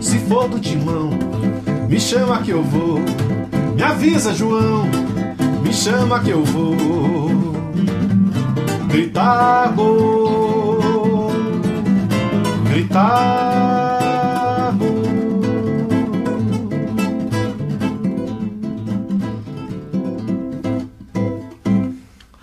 [0.00, 1.10] Se for do timão,
[1.88, 2.98] me chama que eu vou.
[3.76, 4.82] Me avisa, João,
[5.62, 6.74] me chama que eu vou.
[8.88, 11.30] Gritar gol,
[12.68, 13.92] gritar.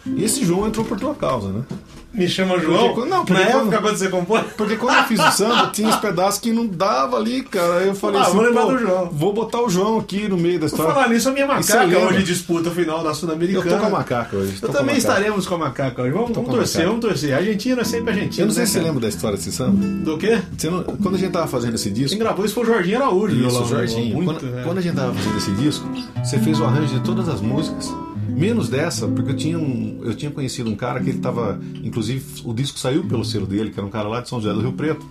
[0.06, 1.79] E esse João entrou por tua causa, né?
[2.20, 2.94] Me chama João?
[2.94, 4.44] Porque- não, porque Na quando- época quando você compôs?
[4.58, 7.82] Porque quando eu fiz o samba, tinha uns pedaços que não dava ali, cara.
[7.84, 9.10] Eu falei Ah, assim, vou lembrar do João.
[9.12, 10.94] vou botar o João aqui no meio da história.
[10.94, 13.72] falar nisso, a minha você macaca hoje disputa o final da Eu Sul-Americana.
[13.76, 14.60] tô com a macaca hoje.
[14.62, 14.98] Eu a também macaca.
[14.98, 16.12] estaremos com a macaca hoje.
[16.12, 17.34] Vamos, vamos a torcer, vamos torcer.
[17.34, 18.44] Argentina é sempre Argentina.
[18.44, 19.78] Eu não sei né, se você lembra da história desse samba.
[20.04, 20.40] Do quê?
[20.66, 22.10] Não- quando a gente tava fazendo esse disco.
[22.10, 23.36] Quem gravou isso foi o Jorginho Araújo.
[23.48, 24.16] Isso, o Jorginho.
[24.16, 24.62] Muito, quando, né?
[24.66, 25.90] quando a gente tava fazendo esse disco,
[26.24, 27.90] você fez o arranjo de todas as músicas,
[28.39, 31.60] menos dessa, porque eu tinha, um, eu tinha conhecido um cara que ele tava.
[31.84, 34.54] Inclusive, o disco saiu pelo selo dele, que era um cara lá de São José
[34.54, 35.06] do Rio Preto,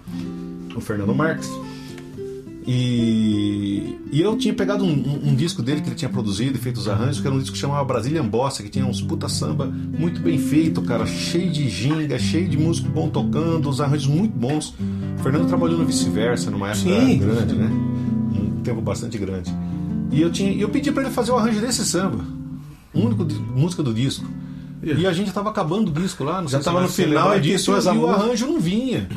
[0.74, 1.48] o Fernando Marques.
[2.70, 6.60] E, e eu tinha pegado um, um- um disco dele que ele tinha produzido e
[6.60, 9.26] feito os arranjos, que era um disco que chamava Brazilian Bossa, que tinha uns puta
[9.26, 14.06] samba muito bem feito, cara, cheio de ginga, cheio de músico bom tocando, os arranjos
[14.06, 14.74] muito bons.
[15.18, 17.18] O Fernando trabalhou no vice-versa, numa época Sim.
[17.18, 17.70] grande, né?
[18.38, 19.50] Um tempo bastante grande.
[20.12, 22.22] E eu, tinha, eu pedi pra ele fazer o arranjo desse samba,
[22.94, 24.26] o único di- música do disco.
[24.82, 27.36] E a gente tava acabando o disco lá, Já sei se tava você no final
[27.36, 29.08] e disso, e o arranjo não vinha.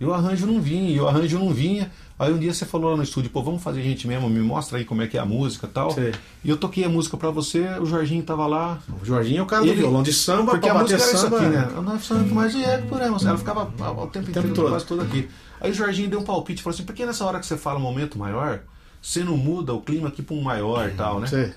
[0.00, 1.90] E o arranjo não vinha, e o arranjo não vinha.
[2.18, 4.40] Aí um dia você falou lá no estúdio, pô, vamos fazer a gente mesmo, me
[4.40, 5.90] mostra aí como é que é a música e tal.
[5.90, 6.12] Sei.
[6.44, 8.78] E eu toquei a música pra você, o Jorginho tava lá.
[9.02, 11.18] O Jorginho é o cara do Ele- violão de samba, Porque a música era isso
[11.18, 11.36] samba.
[11.38, 11.68] aqui, né?
[11.74, 13.18] Eu não santo mais de eco por ela.
[13.22, 14.68] Ela ficava o tempo inteiro, todo.
[14.70, 15.28] quase todo aqui.
[15.60, 17.78] Aí o Jorginho deu um palpite, falou assim, por que nessa hora que você fala
[17.78, 18.60] um momento maior,
[19.02, 21.26] você não muda o clima aqui pra um maior e tal, né?
[21.26, 21.52] Sei.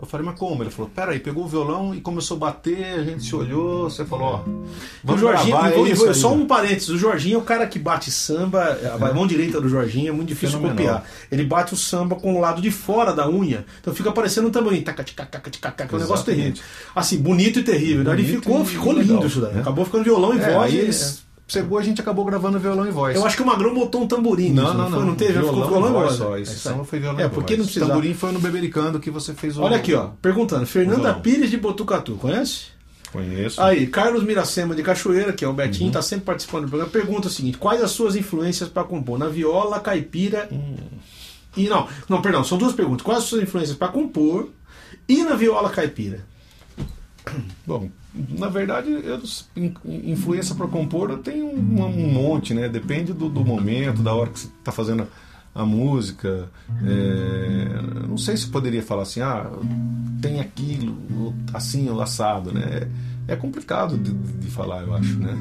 [0.00, 0.62] Eu falei, mas como?
[0.62, 4.04] Ele falou, peraí, pegou o violão e começou a bater, a gente se olhou, você
[4.04, 4.68] falou, ó, O
[5.02, 8.08] vamos Jorginho, gravar, é isso só um parênteses, o Jorginho é o cara que bate
[8.12, 10.98] samba, a mão direita do Jorginho é muito difícil Fenomenal.
[11.00, 11.10] copiar.
[11.32, 14.50] Ele bate o samba com o lado de fora da unha, então fica parecendo um
[14.52, 16.62] tamborim, taca, tica, taca, tica, taca, é um negócio terrível.
[16.94, 18.04] Assim, bonito e terrível.
[18.04, 18.12] né?
[18.12, 19.52] Ele Bonito ficou, ficou legal, lindo isso daí.
[19.54, 19.60] né?
[19.62, 20.72] Acabou ficando violão e É, voz.
[20.72, 23.16] aí e- eles pegou, a gente acabou gravando violão e voz.
[23.16, 24.50] Eu acho que o Magrão botou um tamborim.
[24.52, 24.98] Não, nisso, não, foi?
[24.98, 25.06] não.
[25.06, 26.36] não teve, já ficou violão, violão e voz só.
[26.36, 26.74] É Esse isso aí.
[26.74, 27.58] samba foi violão É, e porque voz.
[27.58, 27.92] não precisava.
[27.92, 29.62] Tamborim foi no Bebericando que você fez o...
[29.62, 30.08] Olha aqui, ó.
[30.22, 30.66] Perguntando.
[30.66, 31.20] Fernanda Violão.
[31.20, 32.66] Pires de Botucatu, conhece?
[33.12, 33.60] Conheço.
[33.62, 35.88] Aí, Carlos Miracema de Cachoeira, que é o Betinho, Uhum.
[35.88, 39.18] está sempre participando do programa, pergunta o seguinte: quais as suas influências para compor?
[39.18, 40.46] Na viola, caipira.
[40.52, 40.76] Hum.
[41.56, 43.02] E não, não, perdão, são duas perguntas.
[43.02, 44.50] Quais as suas influências para compor
[45.08, 46.20] e na viola caipira?
[47.66, 47.90] Bom,
[48.38, 49.20] na verdade, eu,
[49.56, 49.74] in-
[50.10, 52.68] influência para compor eu tenho um, um monte, né?
[52.68, 55.06] Depende do, do momento, da hora que você está fazendo
[55.54, 56.48] a música.
[56.84, 59.50] É, não sei se poderia falar assim, ah,
[60.20, 62.88] tem aquilo, assim, ou assado, né?
[63.26, 65.36] É complicado de, de falar, eu acho, né?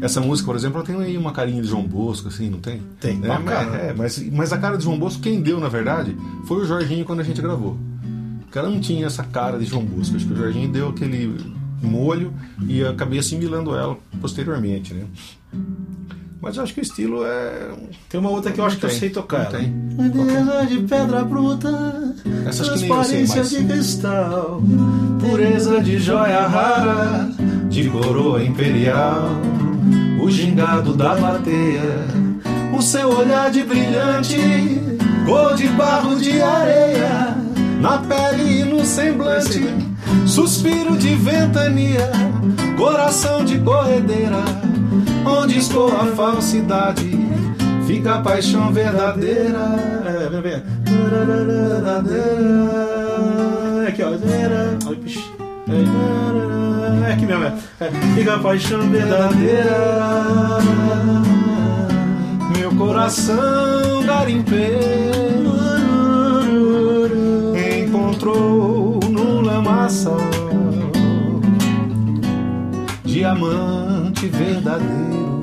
[0.00, 2.80] Essa música, por exemplo, ela tem aí uma carinha de João Bosco, assim, não tem?
[2.98, 3.28] Tem, né?
[3.44, 3.76] caramba.
[3.76, 7.04] é, mas, mas a cara de João Bosco, quem deu, na verdade, foi o Jorginho
[7.04, 7.76] quando a gente gravou.
[8.46, 10.16] O cara não tinha essa cara de João Bosco.
[10.16, 12.32] Acho que o Jorginho deu aquele molho
[12.66, 15.04] e acabei assimilando ela posteriormente, né?
[16.42, 17.68] Mas eu acho que o estilo é.
[18.08, 19.46] Tem uma outra que eu acho que eu Tem, sei tocar.
[19.50, 19.70] tem.
[19.96, 21.68] Madeira de pedra bruta,
[22.46, 24.62] Essa acho que nem eu sei transparência de cristal,
[25.20, 27.30] Pureza de joia rara,
[27.68, 29.28] de coroa imperial,
[30.22, 32.06] o gingado da plateia,
[32.76, 34.38] o seu olhar de brilhante,
[35.26, 37.36] cor de barro de areia,
[37.82, 39.60] na pele e no semblante,
[40.26, 42.10] suspiro de ventania,
[42.76, 44.42] coração de corredeira,
[45.26, 47.10] onde escoa a falsidade,
[47.86, 49.58] fica a paixão verdadeira.
[50.06, 50.62] É, vem, vem.
[53.88, 54.10] Aqui, ó.
[57.06, 57.52] É aqui mesmo, é.
[57.80, 60.58] É, Fica a paixão verdadeira.
[62.56, 65.50] Meu coração garimpeiro
[67.84, 68.79] encontrou
[69.70, 70.18] lamaçal
[73.04, 75.40] diamante verdadeiro,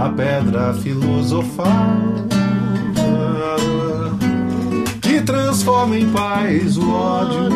[0.00, 1.68] a pedra filosofal.
[5.00, 7.48] Que transforma em paz o ódio.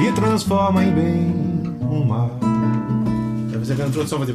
[0.00, 1.34] E transforma em bem
[1.80, 2.38] o mal.
[3.50, 4.26] Deve ser aquela introdução, vai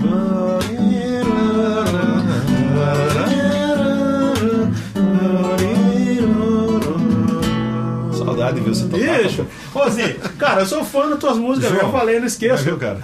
[8.46, 9.24] Saudade de ver você tocar.
[9.24, 9.48] Bicho,
[9.84, 12.64] assim, cara, eu sou fã das tuas músicas, João, eu falei, não esqueço.
[12.64, 13.00] viu, cara?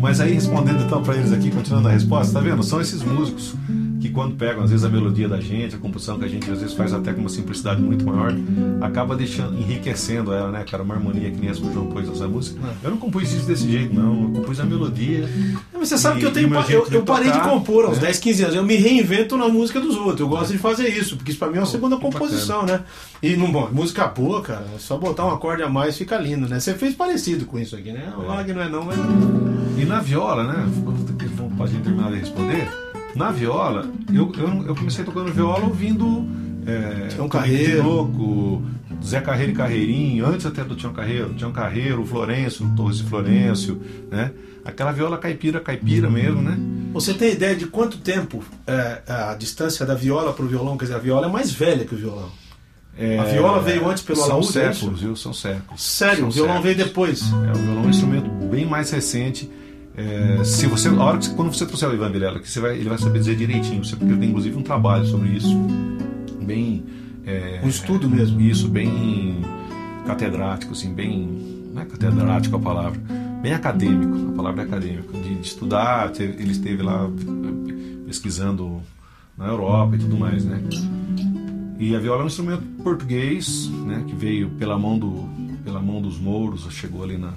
[0.00, 2.62] Mas aí, respondendo então pra eles aqui, continuando a resposta, tá vendo?
[2.62, 3.54] São esses músicos
[4.04, 6.60] que quando pegam às vezes a melodia da gente, a composição que a gente às
[6.60, 8.34] vezes faz até com uma simplicidade muito maior,
[8.82, 10.82] acaba deixando, enriquecendo ela, né, cara?
[10.82, 12.60] Uma harmonia que nem essa que o João pôs essa música.
[12.82, 14.24] Eu não compus isso desse jeito, não.
[14.24, 15.26] Eu compus a melodia.
[15.72, 17.86] Mas você sabe e- que eu tenho pa- eu, de eu parei de tocar, compor
[17.86, 18.02] aos né?
[18.08, 18.56] 10, 15 anos.
[18.56, 20.20] Eu me reinvento na música dos outros.
[20.20, 22.80] Eu gosto de fazer isso, porque isso pra mim é uma segunda que composição, né?
[23.22, 26.46] E não, bom, música boa, cara, é só botar um acorde a mais fica lindo,
[26.46, 26.60] né?
[26.60, 28.12] Você fez parecido com isso aqui, né?
[28.18, 28.98] O Lag não é não, mas.
[29.78, 30.68] E na viola, né?
[31.56, 32.68] Pra gente terminar de responder.
[33.14, 36.26] Na viola, eu, eu, eu comecei tocando viola ouvindo.
[36.66, 37.82] É, Tião Carreiro.
[37.82, 38.62] Tinoco,
[39.04, 43.00] Zé Carreiro e Carreirinho, antes até do Tião Carreiro, Tião Carreiro, o Florencio, o Torres
[43.00, 44.30] e Florencio, né?
[44.64, 46.56] Aquela viola caipira, caipira mesmo, né?
[46.94, 50.78] Você tem ideia de quanto tempo é, a distância da viola pro violão?
[50.78, 52.30] Quer dizer, a viola é mais velha que o violão.
[52.96, 55.04] É, A viola veio antes pelo São alaúde, é séculos, isso?
[55.06, 55.16] viu?
[55.16, 55.82] São séculos.
[55.82, 56.74] Sério, São o violão séculos.
[56.76, 57.22] veio depois.
[57.22, 59.50] É, o violão é um instrumento bem mais recente.
[59.96, 62.58] É, se você, a hora que você- quando você trouxer o Ivan Vilela, que você
[62.60, 65.56] vai, ele vai saber dizer direitinho, porque ele tem inclusive um trabalho sobre isso,
[66.44, 66.84] bem
[67.26, 68.40] é, Um estudo mesmo.
[68.40, 69.40] Isso, bem
[70.06, 73.00] catedrático, assim, bem não é catedrático a palavra,
[73.40, 74.30] bem acadêmico.
[74.30, 76.12] A palavra é acadêmico, de, de estudar.
[76.20, 78.82] Ele esteve lá eh, pesquisando
[79.38, 80.62] na Europa e tudo mais, né?
[81.78, 85.24] E a viola é um instrumento português, né, que veio pela mão, do,
[85.64, 87.32] pela mão dos mouros, chegou ali na,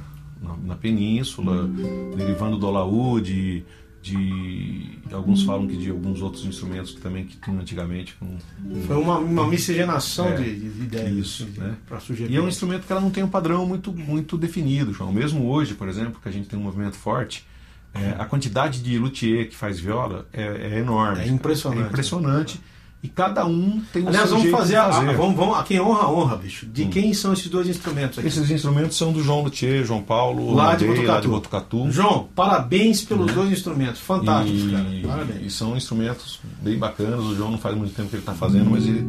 [0.48, 1.70] na, na península,
[2.16, 3.66] derivando do alaúde,
[4.02, 8.16] de alguns falam que de alguns outros instrumentos que também que tinham antigamente.
[8.16, 8.38] Com,
[8.86, 11.18] Foi uma, uma miscigenação É, de, de ideias.
[11.18, 11.76] isso, assim, né?
[12.00, 12.32] Sugerir.
[12.32, 15.12] e é um instrumento que ela não tem um padrão muito, muito definido, João.
[15.12, 17.46] Mesmo hoje, por exemplo, que a gente tem um movimento forte,
[17.94, 20.44] é, a quantidade de luthier que faz viola é,
[20.76, 21.22] é enorme.
[21.24, 21.84] É impressionante.
[21.84, 22.62] É impressionante.
[23.04, 25.10] E cada um tem o Aliás, vamos fazer, fazer.
[25.10, 26.66] a- vamos, vamos, aqui honra honra, bicho.
[26.66, 28.28] De quem são esses dois instrumentos aqui?
[28.28, 31.78] Esses instrumentos são do João Luthier, João Paulo, Lá de Landei, lá de Botucatu.
[31.78, 31.92] Botucatu.
[31.92, 34.02] João, parabéns pelos dois instrumentos.
[34.02, 34.90] Fantásticos, e, cara.
[34.90, 35.54] e Parabéns.
[35.54, 37.20] são instrumentos bem bacanas.
[37.24, 39.08] O João não faz muito tempo que ele está fazendo, mas ele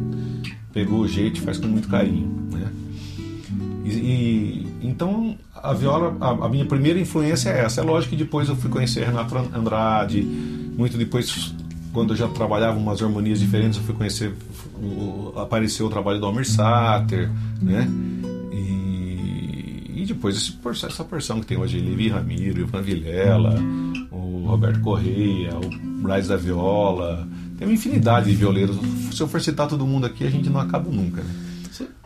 [0.71, 2.27] pegou o jeito e faz com muito carinho.
[2.51, 2.67] Né?
[3.85, 7.81] E, e- então a viola, a, a minha primeira influência é essa.
[7.81, 11.53] É lógico que depois eu fui conhecer Renato Andrade, muito depois,
[11.93, 14.33] quando eu já trabalhava umas harmonias diferentes, eu fui conhecer,
[15.35, 17.29] apareceu o trabalho do Almir Sater,
[17.61, 17.87] né?
[18.51, 23.55] E, e depois esse, essa porção que tem hoje, Levi Ramiro, Ivan Vilela,
[24.11, 28.77] o Roberto Correia, o Braz da Viola, tem uma infinidade de violeiros.
[29.11, 31.35] Se eu for citar todo mundo aqui, a gente não acaba nunca, né?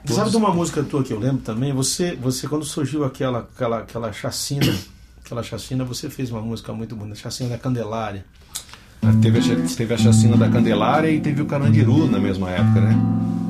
[0.05, 1.71] Você sabe de uma música tua que eu lembro também?
[1.71, 4.75] Você, você quando surgiu aquela, aquela, aquela chacina,
[5.23, 8.25] aquela chacina, você fez uma música muito bonita, Chacina da Candelária.
[9.21, 9.39] Teve
[9.75, 12.97] teve a chacina da Candelária e teve o Carandiru na mesma época, né?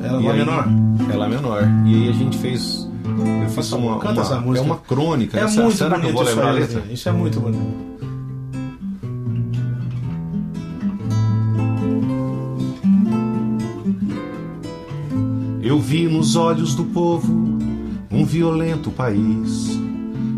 [0.02, 0.68] Ela E lá aí- menor?
[1.12, 1.62] Ela é menor.
[1.86, 2.88] E aí a gente fez.
[3.04, 4.66] Eu fiz Faça- uma, canta essa uma, é música.
[4.66, 5.38] uma crônica.
[5.38, 6.92] É Essa- muito será que eu vou isso lembrar a aí.
[6.92, 7.84] Isso é muito bonito.
[15.62, 17.32] Eu vi nos olhos do povo
[18.10, 19.78] um violento país.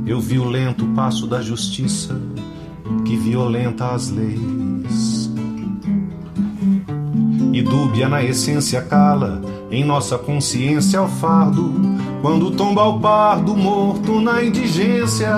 [0.06, 2.20] Eu vi o lento passo da justiça
[3.04, 4.40] que violenta as leis.
[7.52, 11.72] E dúbia na essência cala em nossa consciência o fardo.
[12.20, 15.30] Quando tomba o pardo morto na indigência.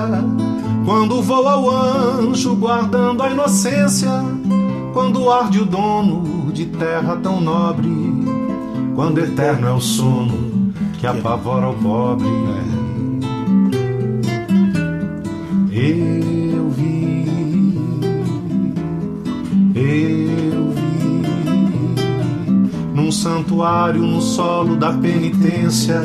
[0.85, 4.11] Quando voa o anjo guardando a inocência.
[4.93, 7.89] Quando arde o dono de terra tão nobre.
[8.95, 12.27] Quando eterno é o sono que apavora o pobre.
[15.71, 16.38] Eu
[19.79, 20.99] eu vi,
[22.95, 26.01] num santuário no solo da penitência,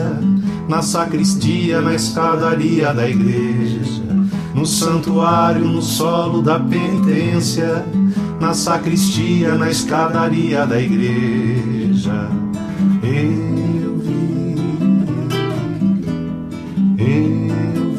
[0.67, 4.03] na sacristia, na escadaria da igreja,
[4.53, 7.83] no santuário no solo da penitência,
[8.39, 12.29] na sacristia, na escadaria da igreja.
[13.01, 14.55] Eu vi,
[16.99, 17.91] eu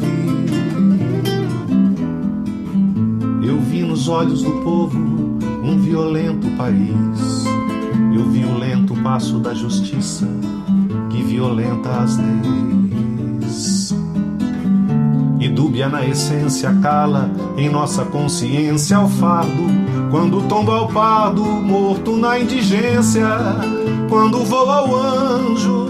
[3.41, 5.14] vi, eu vi nos olhos do povo
[5.85, 7.45] violento país.
[8.31, 10.27] Vi o lento passo da justiça
[11.09, 13.95] que violenta as leis.
[15.39, 19.63] E dúbia na essência cala em nossa consciência o fardo.
[20.09, 23.27] Quando tomba o pardo, morto na indigência.
[24.09, 25.87] Quando voa o anjo,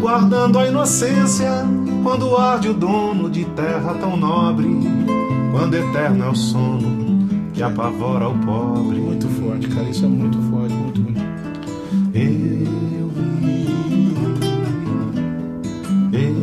[0.00, 1.64] guardando a inocência.
[2.02, 4.68] Quando arde o dono de terra tão nobre.
[5.52, 6.97] Quando eterno é o sono
[7.58, 9.00] que apavora o pobre.
[9.00, 9.88] Muito forte, cara.
[9.88, 11.20] Isso é muito forte, muito bonito.
[12.14, 14.14] Eu vi,
[16.12, 16.38] eu vi,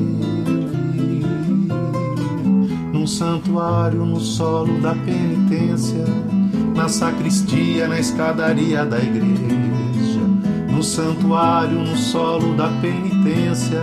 [2.92, 6.04] num santuário no solo da penitência,
[6.76, 10.20] na sacristia, na escadaria da igreja,
[10.70, 13.82] no santuário, no solo da penitência,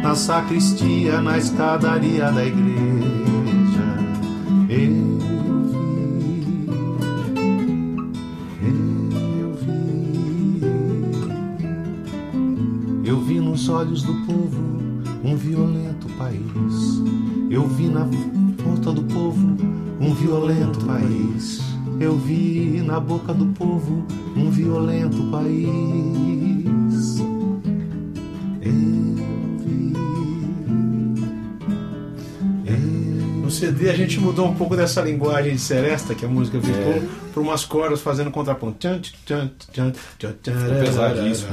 [0.00, 2.81] na sacristia, na escadaria da igreja.
[13.82, 14.62] Olhos do povo
[15.24, 17.02] um violento país.
[17.50, 18.08] Eu vi na
[18.62, 19.56] ponta do povo
[20.00, 21.60] um violento país.
[21.98, 24.06] Eu vi na boca do povo
[24.36, 26.41] um violento país.
[33.66, 37.02] CD a gente mudou um pouco dessa linguagem de seresta que a música ficou É.
[37.32, 38.88] para umas cordas fazendo contraponto.
[40.84, 41.48] pesadíssimo,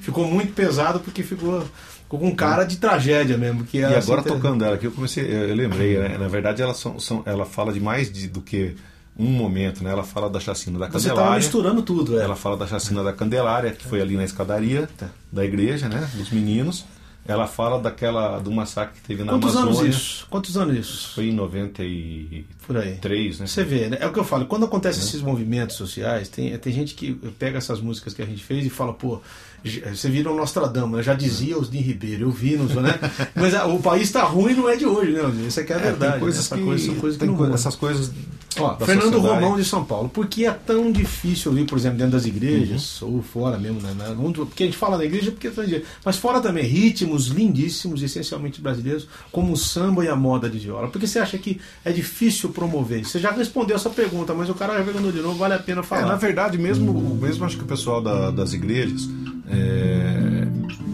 [0.00, 1.62] Ficou muito pesado porque ficou,
[2.02, 3.64] ficou com cara de tragédia mesmo.
[3.64, 6.16] Que E era agora assim, tocando ela aqui, eu comecei, eu eu lembrei, né?
[6.18, 8.74] Na verdade, ela, são, são- ela fala de mais de- do que
[9.18, 9.90] um momento, né?
[9.90, 11.36] Ela fala da chacina da Você Candelária.
[11.36, 12.24] misturando tudo, é.
[12.24, 14.88] Ela fala da chacina da Candelária, que foi ali na escadaria
[15.32, 16.06] da igreja, né?
[16.14, 16.84] Dos meninos.
[17.28, 19.90] Ela fala daquela do massacre que teve na Quantos anos Amazônia.
[19.90, 20.26] isso?
[20.30, 21.14] Quantos anos isso?
[21.14, 22.98] Foi em 93, Por aí.
[23.38, 23.46] né?
[23.46, 23.98] Você vê, né?
[24.00, 27.58] É o que eu falo, quando acontecem esses movimentos sociais, tem, tem gente que pega
[27.58, 29.20] essas músicas que a gente fez e fala, pô,
[29.64, 32.98] você vira o Nostradamus, eu já dizia os de Ribeiro, eu vi, nos, né?
[33.34, 35.22] Mas ah, o país tá ruim não é de hoje, né?
[35.46, 36.12] Isso aqui é a É, verdade.
[36.12, 37.54] tem coisas Essa que, coisa, são coisas que tem não co- mudam.
[37.54, 38.10] essas coisas
[38.58, 39.34] Ó, Fernando sociedade.
[39.44, 43.02] Romão de São Paulo, por que é tão difícil ouvir, por exemplo, dentro das igrejas,
[43.02, 43.16] Uhum.
[43.16, 43.92] ou fora mesmo, né?
[43.92, 44.16] né?
[44.34, 49.06] Porque a gente fala da igreja porque é mas fora também, ritmos lindíssimos, essencialmente brasileiros,
[49.30, 50.88] como o samba e a moda de viola.
[50.88, 53.10] Por que você acha que é difícil promover isso?
[53.10, 55.80] Você já respondeu essa pergunta, mas o cara já perguntou de novo, vale a pena
[55.82, 56.06] É, falar.
[56.06, 59.06] na verdade, mesmo, mesmo acho que o pessoal da- das igrejas
[59.48, 60.46] é,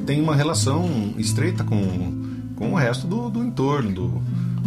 [0.07, 1.77] tem uma relação estreita com,
[2.57, 4.23] com o resto do, do entorno, do,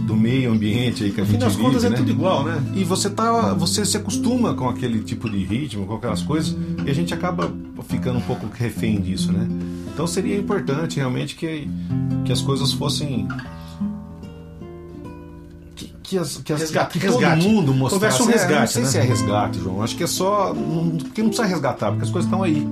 [0.05, 1.97] do meio ambiente aí que a gente vive, contas é né?
[1.97, 2.63] tudo igual, né?
[2.75, 6.55] E você tá, você se acostuma com aquele tipo de ritmo, com aquelas coisas,
[6.85, 7.51] e a gente acaba
[7.87, 9.47] ficando um pouco refém disso, né?
[9.93, 11.69] Então seria importante realmente que,
[12.25, 13.27] que as coisas fossem
[16.03, 17.47] que, as, que, as, Resgate, que todo resgate.
[17.47, 18.21] mundo mostrasse.
[18.21, 18.89] Houvesse um É, resgate, não sei né?
[18.89, 19.81] se é resgate, João.
[19.81, 20.53] Acho que é só.
[20.53, 22.65] Porque não precisa resgatar, porque as coisas estão aí.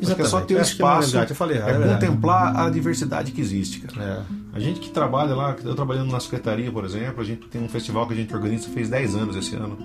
[0.00, 0.46] Que é só Exatamente.
[0.48, 1.16] ter é espaço.
[1.16, 4.02] eu falei é é contemplar a diversidade que existe, cara.
[4.02, 4.56] É.
[4.56, 7.68] A gente que trabalha lá, eu trabalhando na secretaria, por exemplo, a gente tem um
[7.68, 9.78] festival que a gente organiza, fez 10 anos esse ano.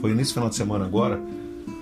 [0.00, 1.18] Foi nesse final de semana agora.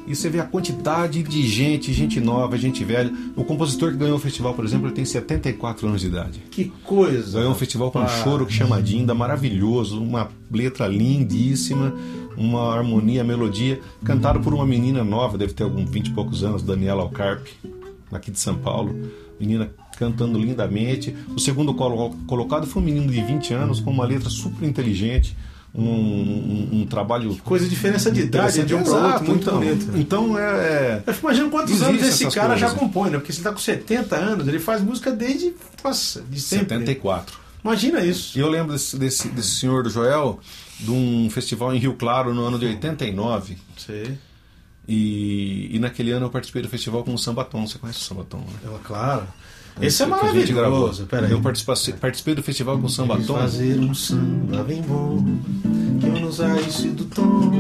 [0.07, 3.13] E você vê a quantidade de gente, gente nova, gente velha.
[3.37, 6.43] O compositor que ganhou o festival, por exemplo, ele tem 74 anos de idade.
[6.51, 7.39] Que coisa.
[7.39, 8.09] Ganhou um festival com um Ah.
[8.09, 11.95] choro que chama Dinda, maravilhoso, uma letra lindíssima,
[12.37, 16.63] uma harmonia, melodia, cantado por uma menina nova, deve ter alguns 20 e poucos anos,
[16.63, 17.51] Daniela Alcarpe,
[18.13, 19.11] aqui de São Paulo.
[19.39, 21.15] Menina cantando lindamente.
[21.35, 25.37] O segundo colo- colocado foi um menino de 20 anos, com uma letra super inteligente,
[25.75, 27.37] um, um- um trabalho.
[27.45, 29.93] Coisa, diferença de idade de um para outro, muito então, bonito.
[29.99, 30.43] Então é.
[30.43, 32.79] é- Eu quantos anos esse cara já coisas.
[32.79, 33.19] compõe, né?
[33.19, 35.55] Porque se ele tá com 70 anos, ele faz música desde.
[35.85, 36.69] Nossa, de sempre.
[36.69, 37.39] 74.
[37.63, 38.39] Imagina isso.
[38.39, 40.41] E eu lembro desse, desse, desse senhor do Joel,
[40.79, 43.57] de um festival em Rio Claro no ano de 89.
[43.77, 44.17] Sei.
[44.89, 47.67] E, e naquele ano eu participei do festival com o Sambaton.
[47.67, 48.45] Você conhece o Sambaton, né?
[48.65, 49.23] Eu, claro.
[49.81, 50.81] Esse é gente gravou.
[50.81, 51.07] maravilhoso.
[51.07, 51.31] Peraí.
[51.31, 53.35] Eu participei, participei do festival com o Quis Sambaton.
[53.35, 55.25] fazer um samba bem bom
[56.01, 57.51] Que eu não saísse do tom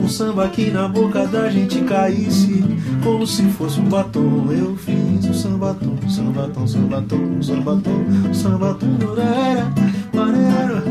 [0.00, 2.64] Um samba que na boca da gente caísse
[3.02, 9.72] Como se fosse um batom Eu fiz um sambatom, sambatom, sambatom, sambatom Sambatom, orara,
[10.12, 10.84] parara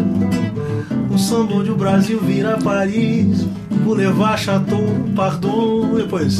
[1.12, 3.46] Um samba onde o Brasil vira Paris
[3.84, 4.84] Boulevard Chateau,
[5.16, 6.40] Pardon Depois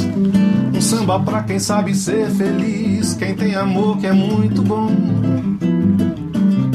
[0.74, 4.90] Um samba pra quem sabe ser feliz, quem tem amor que é muito bom.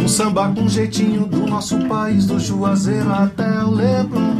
[0.02, 4.34] Um samba com jeitinho do nosso país, do Juazeiro até o Leblon.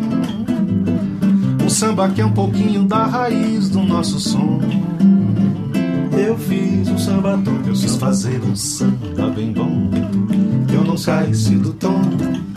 [1.64, 4.60] Um samba que é um pouquinho da raiz do nosso som.
[6.18, 9.90] eu fiz um sambatom Eu quis fazer um samba bem bom,
[10.74, 12.49] eu não caísse do tom.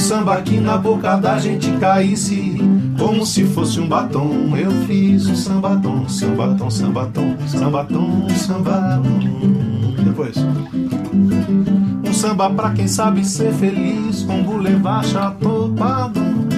[0.00, 2.56] Samba que na boca da gente caísse,
[2.98, 4.56] como se fosse um batom.
[4.56, 9.94] Eu fiz um sambatom, sambatom, sambatom, sambatom, sambatom.
[10.02, 10.36] Depois
[12.08, 16.48] Um samba pra quem sabe ser feliz, com boulevard Chateau Pardon.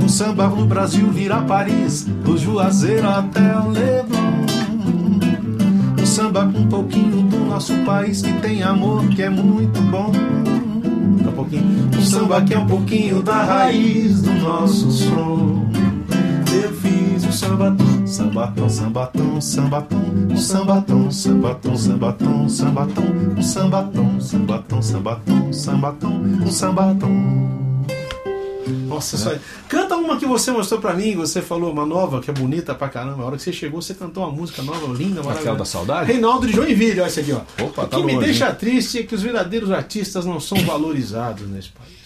[0.00, 4.46] Um samba no Brasil vira Paris, do Juazeiro até o Leblon.
[6.00, 10.12] Um samba com um pouquinho do nosso país que tem amor que é muito bom.
[11.36, 11.90] Pouquinho.
[11.96, 15.70] Um samba que é um pouquinho da raiz do nosso som.
[16.52, 19.98] Eu fiz um sambatom Sambatão, sambatão, sambatão,
[20.30, 23.04] um sambatão, sambatão, sambatão, sambatão,
[23.36, 27.10] um sambatão, sambatão, sambatão, sambatão, um sambatão.
[28.86, 29.32] Nossa, só...
[29.86, 32.88] canta uma que você mostrou pra mim, você falou uma nova, que é bonita pra
[32.88, 33.22] caramba.
[33.22, 35.40] A hora que você chegou, você cantou uma música nova, linda, maravilhosa.
[35.40, 36.12] Aquela da saudade?
[36.12, 37.40] Reinaldo de Joinville, olha esse aqui, ó.
[37.62, 38.56] Opa, o tá que me longe, deixa hein?
[38.58, 42.05] triste é que os verdadeiros artistas não são valorizados nesse país.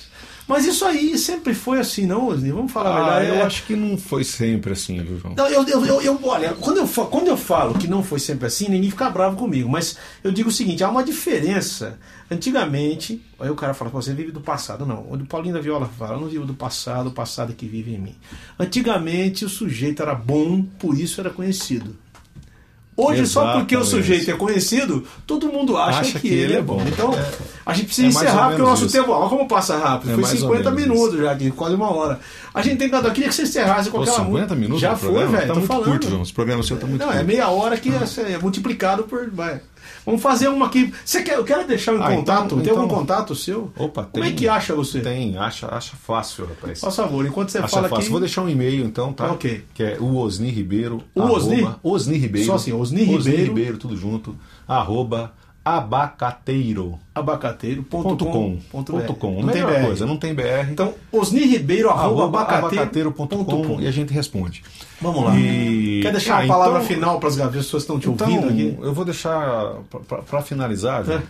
[0.51, 2.51] Mas isso aí sempre foi assim, não, Osni?
[2.51, 3.29] Vamos falar a Ah, verdade.
[3.29, 5.35] eu É- acho que não foi sempre assim, viu, João?
[5.37, 8.47] Não, eu, eu, eu, eu- olha, quando eu, quando eu falo que não foi sempre
[8.47, 9.69] assim, ninguém fica bravo comigo.
[9.69, 11.99] Mas eu digo o seguinte: há uma diferença.
[12.29, 14.85] Antigamente, aí o cara fala, você vive do passado.
[14.87, 17.67] Não, o Paulinho da Viola fala, eu não vivo do passado, o passado é que
[17.67, 18.15] vive em mim.
[18.59, 21.97] Antigamente o sujeito era bom, por isso era conhecido.
[23.07, 24.07] Hoje, só porque o Exatamente.
[24.07, 26.83] sujeito é conhecido, todo mundo acha, Acha que, que ele é é bom.
[26.87, 27.25] Então, É.
[27.65, 28.97] a gente precisa É encerrar, porque o nosso isso.
[28.97, 29.11] tempo.
[29.13, 30.11] Olha como passa rápido.
[30.11, 32.21] É Foi mais ou 50 menos minutos já aqui, quase uma hora.
[32.53, 32.95] A gente tem que.
[32.97, 34.55] Eu queria que você encerrasse com Pô, aquela 50 música.
[34.57, 35.47] minutos Já foi, velho.
[35.47, 35.85] Tá muito falando.
[35.85, 36.23] curto, João.
[36.23, 37.21] Esse programa seu tá muito Não, curto.
[37.21, 39.31] é meia hora que é, é multiplicado por.
[39.31, 39.61] Vai.
[40.05, 40.93] Vamos fazer uma aqui.
[41.05, 42.47] Você quer, eu quero deixar um Ah, contato.
[42.47, 43.71] então- tem algum então- contato seu?
[43.77, 44.33] Opa, Como tem.
[44.33, 45.01] é que acha você?
[45.01, 46.81] Tem, acha, acha fácil, rapaz.
[46.81, 48.03] Por favor, enquanto você Acha fala fácil.
[48.03, 48.11] aqui.
[48.11, 49.31] Vou deixar um e-mail então, tá?
[49.33, 49.65] Ok.
[49.75, 51.03] Que é o Osni Ribeiro.
[51.15, 51.61] O Osni?
[51.63, 52.47] arroba- Osni Ribeiro.
[52.47, 53.77] Só assim, Osni Ribeiro.
[53.77, 54.37] tudo junto.
[54.67, 55.33] Arroba
[55.65, 56.99] abacateiro.
[57.15, 58.03] abacateiro.com.
[58.03, 58.59] Ponto com.
[58.71, 59.19] ponto Ponto BR.
[59.19, 59.43] com.
[59.43, 59.85] Não tem BR.
[59.85, 60.71] coisa, não tem BR.
[60.71, 63.23] Então, Osni Ribeiro, arroba arroba abacateiro.com.
[63.23, 64.63] abacateiro.com e a gente responde.
[65.01, 65.37] Vamos lá.
[65.39, 68.27] E- Quer deixar Ah, uma palavra então- final para as pessoas que estão te Então,
[68.29, 68.79] ouvindo aqui?
[68.81, 69.75] eu vou deixar
[70.29, 71.23] para finalizar, É.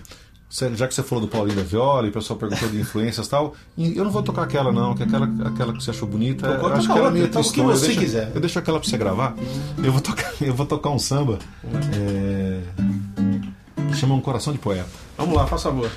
[0.48, 3.26] você- já que você falou do Paulinho da Viola e o pessoal perguntou de influências
[3.26, 6.48] e tal, eu não vou tocar aquela não, que aquela, aquela que você achou bonita,
[6.48, 7.68] Então, eu acho que ela é meio toca o que tristonha.
[7.72, 8.32] Eu você deixo- quiser.
[8.34, 9.34] Eu deixo aquela para você gravar.
[9.82, 11.38] Eu vou tocar, eu vou tocar um samba
[11.94, 12.60] é,
[13.96, 14.88] chama Um Coração de Poeta.
[15.16, 15.90] Vamos lá, faz favor.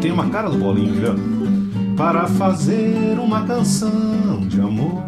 [0.00, 1.14] Tem uma cara do Paulinho, viu?
[1.96, 5.02] Para fazer uma canção de amor,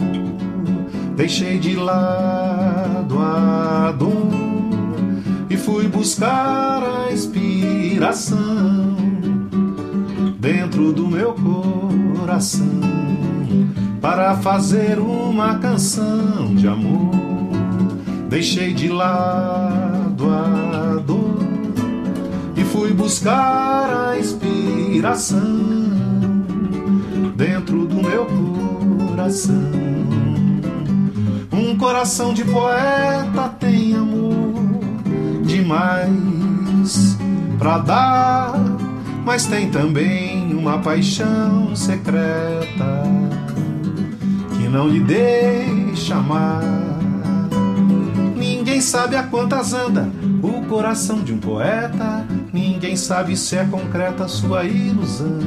[1.15, 4.29] deixei de lado a dor
[5.51, 8.97] e fui buscar a inspiração
[10.39, 11.35] dentro do meu
[12.17, 12.67] coração.
[14.01, 17.11] Para fazer uma canção de amor,
[18.29, 21.39] deixei de lado a dor
[22.57, 25.39] e fui buscar a inspiração
[27.35, 28.27] dentro do meu
[29.09, 29.73] coração.
[31.53, 34.63] Um coração de poeta tem amor
[35.45, 37.19] demais
[37.59, 38.55] pra dar,
[39.25, 43.08] mas tem também uma paixão secreta
[44.69, 46.63] não lhe deixa amar.
[48.37, 50.09] Ninguém sabe a quantas anda
[50.43, 52.27] o coração de um poeta.
[52.53, 55.39] Ninguém sabe se é concreta a sua ilusão.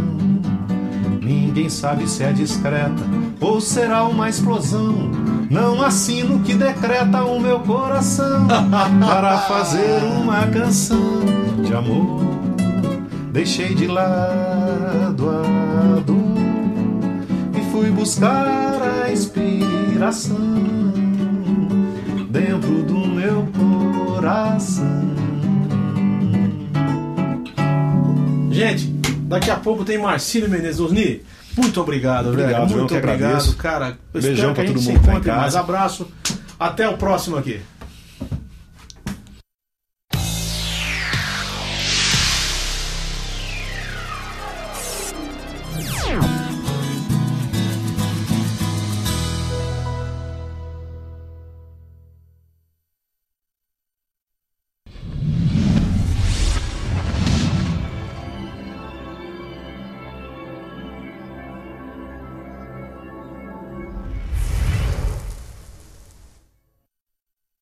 [1.21, 3.03] Ninguém sabe se é discreta
[3.39, 5.11] ou será uma explosão.
[5.49, 8.47] Não assino que decreta o meu coração
[8.99, 11.21] para fazer uma canção
[11.63, 12.21] de amor.
[13.31, 16.20] Deixei de lado a dor
[17.81, 18.45] fui buscar
[18.79, 20.37] a inspiração
[22.29, 25.01] dentro do meu coração.
[28.51, 28.85] Gente,
[29.23, 31.23] daqui a pouco tem Marcílio Menezes Osni.
[31.57, 32.77] Muito obrigado, Obrigado, velho.
[32.77, 33.55] Muito obrigado, agradeço.
[33.57, 33.97] cara.
[34.13, 35.43] Beijão espero que pra a gente todo se mundo que tá em encontre mais.
[35.43, 35.59] casa.
[35.59, 36.07] Abraço.
[36.59, 37.61] Até o próximo aqui.